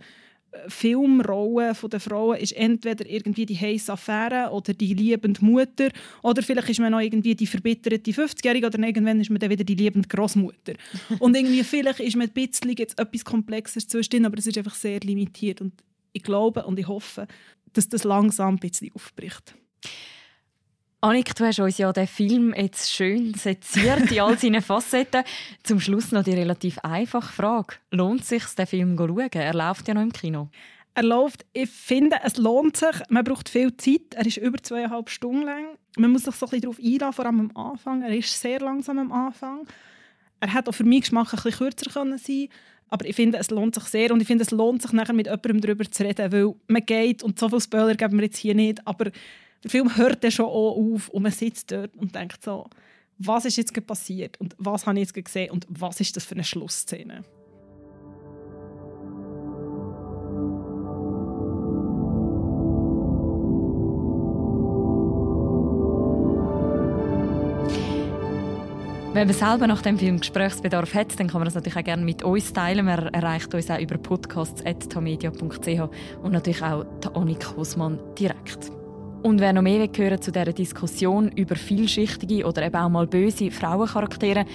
Filmrolle 0.67 1.73
der 1.91 1.99
Frauen 1.99 2.37
ist 2.37 2.53
entweder 2.53 3.09
irgendwie 3.09 3.45
die 3.45 3.57
heiße 3.57 3.91
Affäre 3.91 4.51
oder 4.51 4.73
die 4.73 4.93
liebende 4.93 5.43
Mutter 5.43 5.89
oder 6.21 6.41
vielleicht 6.41 6.69
ist 6.69 6.79
man 6.79 6.91
noch 6.91 6.99
irgendwie 6.99 7.35
die 7.35 7.47
verbitterte 7.47 8.11
50-Jährige 8.11 8.67
oder 8.67 8.79
irgendwann 8.79 9.19
ist 9.19 9.29
man 9.29 9.39
dann 9.39 9.49
wieder 9.49 9.63
die 9.63 9.75
liebende 9.75 10.07
Großmutter. 10.07 10.73
und 11.19 11.35
irgendwie 11.35 11.63
vielleicht 11.63 11.99
ist 11.99 12.15
man 12.15 12.27
ein 12.27 12.33
bisschen 12.33 12.75
jetzt 12.77 12.99
etwas 12.99 13.25
Komplexes 13.25 13.87
zwischen, 13.87 14.25
aber 14.25 14.37
es 14.37 14.47
ist 14.47 14.57
einfach 14.57 14.75
sehr 14.75 14.99
limitiert 14.99 15.61
und 15.61 15.73
ich 16.13 16.23
glaube 16.23 16.65
und 16.65 16.79
ich 16.79 16.87
hoffe, 16.87 17.27
dass 17.73 17.89
das 17.89 18.03
langsam 18.03 18.55
ein 18.55 18.59
bisschen 18.59 18.91
aufbricht. 18.93 19.55
Annik, 21.03 21.35
du 21.35 21.43
hast 21.43 21.59
uns 21.59 21.77
ja 21.77 21.91
den 21.91 22.07
Film 22.07 22.53
jetzt 22.55 22.89
schön 22.89 23.33
seziert 23.33 24.09
in 24.09 24.21
all 24.21 24.37
seinen 24.37 24.61
Facetten. 24.61 25.23
Zum 25.61 25.81
Schluss 25.81 26.13
noch 26.13 26.23
die 26.23 26.31
relativ 26.31 26.79
einfache 26.79 27.33
Frage. 27.33 27.75
Lohnt 27.91 28.21
es 28.21 28.29
sich, 28.29 28.45
den 28.45 28.65
Film 28.65 28.97
zu 28.97 29.07
schauen? 29.07 29.29
Er 29.33 29.53
läuft 29.53 29.85
ja 29.89 29.95
noch 29.95 30.01
im 30.01 30.13
Kino. 30.13 30.47
Er 30.93 31.03
läuft, 31.03 31.45
ich 31.51 31.69
finde, 31.69 32.15
es 32.23 32.37
lohnt 32.37 32.77
sich. 32.77 32.95
Man 33.09 33.25
braucht 33.25 33.49
viel 33.49 33.75
Zeit. 33.75 34.13
Er 34.15 34.25
ist 34.25 34.37
über 34.37 34.63
zweieinhalb 34.63 35.09
Stunden 35.09 35.41
lang. 35.41 35.77
Man 35.97 36.11
muss 36.11 36.23
sich 36.23 36.35
so 36.35 36.45
ein 36.45 36.51
bisschen 36.51 36.61
darauf 36.61 36.79
einlassen, 36.79 37.13
vor 37.13 37.25
allem 37.25 37.51
am 37.53 37.71
Anfang. 37.71 38.01
Er 38.01 38.15
ist 38.15 38.39
sehr 38.39 38.61
langsam 38.61 38.97
am 38.97 39.11
Anfang. 39.11 39.67
Er 40.39 40.53
hätte 40.53 40.69
auch 40.69 40.73
für 40.73 40.85
mich 40.85 41.01
Geschmack 41.01 41.33
ein 41.33 41.43
bisschen 41.43 41.57
kürzer 41.57 41.91
können 41.91 42.17
sein 42.17 42.47
aber 42.93 43.07
ich 43.07 43.15
finde, 43.15 43.39
es 43.39 43.49
lohnt 43.49 43.73
sich 43.73 43.85
sehr 43.85 44.11
und 44.11 44.21
ich 44.21 44.27
finde, 44.27 44.43
es 44.43 44.51
lohnt 44.51 44.83
sich 44.83 44.91
nachher 44.91 45.13
mit 45.13 45.25
jemandem 45.25 45.61
darüber 45.61 45.89
zu 45.89 46.03
reden, 46.03 46.31
weil 46.31 46.53
man 46.67 46.85
geht 46.85 47.23
und 47.23 47.39
so 47.39 47.49
viele 47.49 47.61
Spoiler 47.61 47.95
geben 47.95 48.19
wir 48.19 48.25
jetzt 48.25 48.37
hier 48.37 48.53
nicht, 48.53 48.85
aber 48.85 49.09
der 49.63 49.71
Film 49.71 49.95
hört 49.95 50.23
dann 50.23 50.32
schon 50.32 50.45
auf 50.45 51.10
und 51.10 51.23
man 51.23 51.32
sitzt 51.32 51.71
dort 51.71 51.95
und 51.95 52.13
denkt 52.13 52.43
so, 52.43 52.67
was 53.17 53.45
ist 53.45 53.58
jetzt 53.58 53.88
passiert 53.88 54.39
und 54.39 54.56
was 54.58 54.86
habe 54.86 54.99
ich 54.99 55.08
jetzt 55.08 55.26
gesehen 55.26 55.52
und 55.52 55.65
was 55.69 55.99
ist 55.99 56.15
das 56.15 56.26
für 56.26 56.36
eine 56.36 56.43
Schlussszene? 56.43 57.23
Wenn 69.13 69.28
man 69.28 69.36
selber 69.36 69.67
nach 69.67 69.84
dem 69.84 69.99
Film 69.99 70.19
Gesprächsbedarf 70.19 70.95
hat, 70.95 71.19
dann 71.19 71.28
kann 71.28 71.39
man 71.39 71.45
das 71.45 71.54
natürlich 71.54 71.78
auch 71.78 71.84
gerne 71.84 72.04
mit 72.04 72.23
uns 72.23 72.52
teilen. 72.52 72.86
Man 72.86 73.13
erreicht 73.13 73.54
uns 73.54 73.69
auch 73.69 73.80
über 73.80 73.99
podcasts.tamedia.ch 73.99 76.23
und 76.23 76.32
natürlich 76.32 76.63
auch 76.63 76.84
Annik 77.13 77.56
Hosmann 77.56 77.99
direkt. 78.17 78.71
Und 79.23 79.39
wer 79.39 79.53
noch 79.53 79.62
mehr 79.62 79.88
hören 79.95 80.21
zu 80.21 80.33
dieser 80.33 80.51
Diskussion 80.51 81.29
über 81.29 81.55
vielschichtige 81.55 82.45
oder 82.45 82.65
eben 82.65 82.75
auch 82.75 82.89
mal 82.89 83.07
böse 83.07 83.49
Frauencharaktere, 83.51 84.45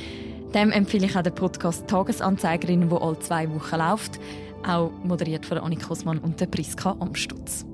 dem 0.54 0.72
empfehle 0.72 1.06
ich 1.06 1.16
auch 1.16 1.22
den 1.22 1.34
Podcast 1.34 1.88
Tagesanzeigerin, 1.88 2.88
der 2.88 3.00
alle 3.00 3.18
zwei 3.18 3.48
Wochen 3.50 3.76
läuft, 3.76 4.20
auch 4.66 4.90
moderiert 5.02 5.46
von 5.46 5.56
Annik 5.58 5.88
Hosmann 5.88 6.18
und 6.18 6.38
der 6.38 6.46
Priska 6.46 6.94
Amstutz. 7.00 7.64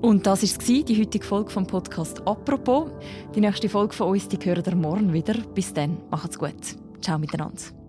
Und 0.00 0.26
das 0.26 0.42
war 0.42 0.84
die 0.84 1.00
heutige 1.00 1.24
Folge 1.24 1.50
vom 1.50 1.66
Podcast 1.66 2.26
«Apropos». 2.26 2.90
Die 3.34 3.40
nächste 3.40 3.68
Folge 3.68 3.94
von 3.94 4.08
uns 4.08 4.28
die 4.28 4.38
hören 4.38 4.64
ihr 4.66 4.76
morgen 4.76 5.12
wieder. 5.12 5.34
Bis 5.54 5.72
dann, 5.72 5.98
macht's 6.10 6.38
gut. 6.38 6.76
Ciao 7.02 7.18
miteinander. 7.18 7.83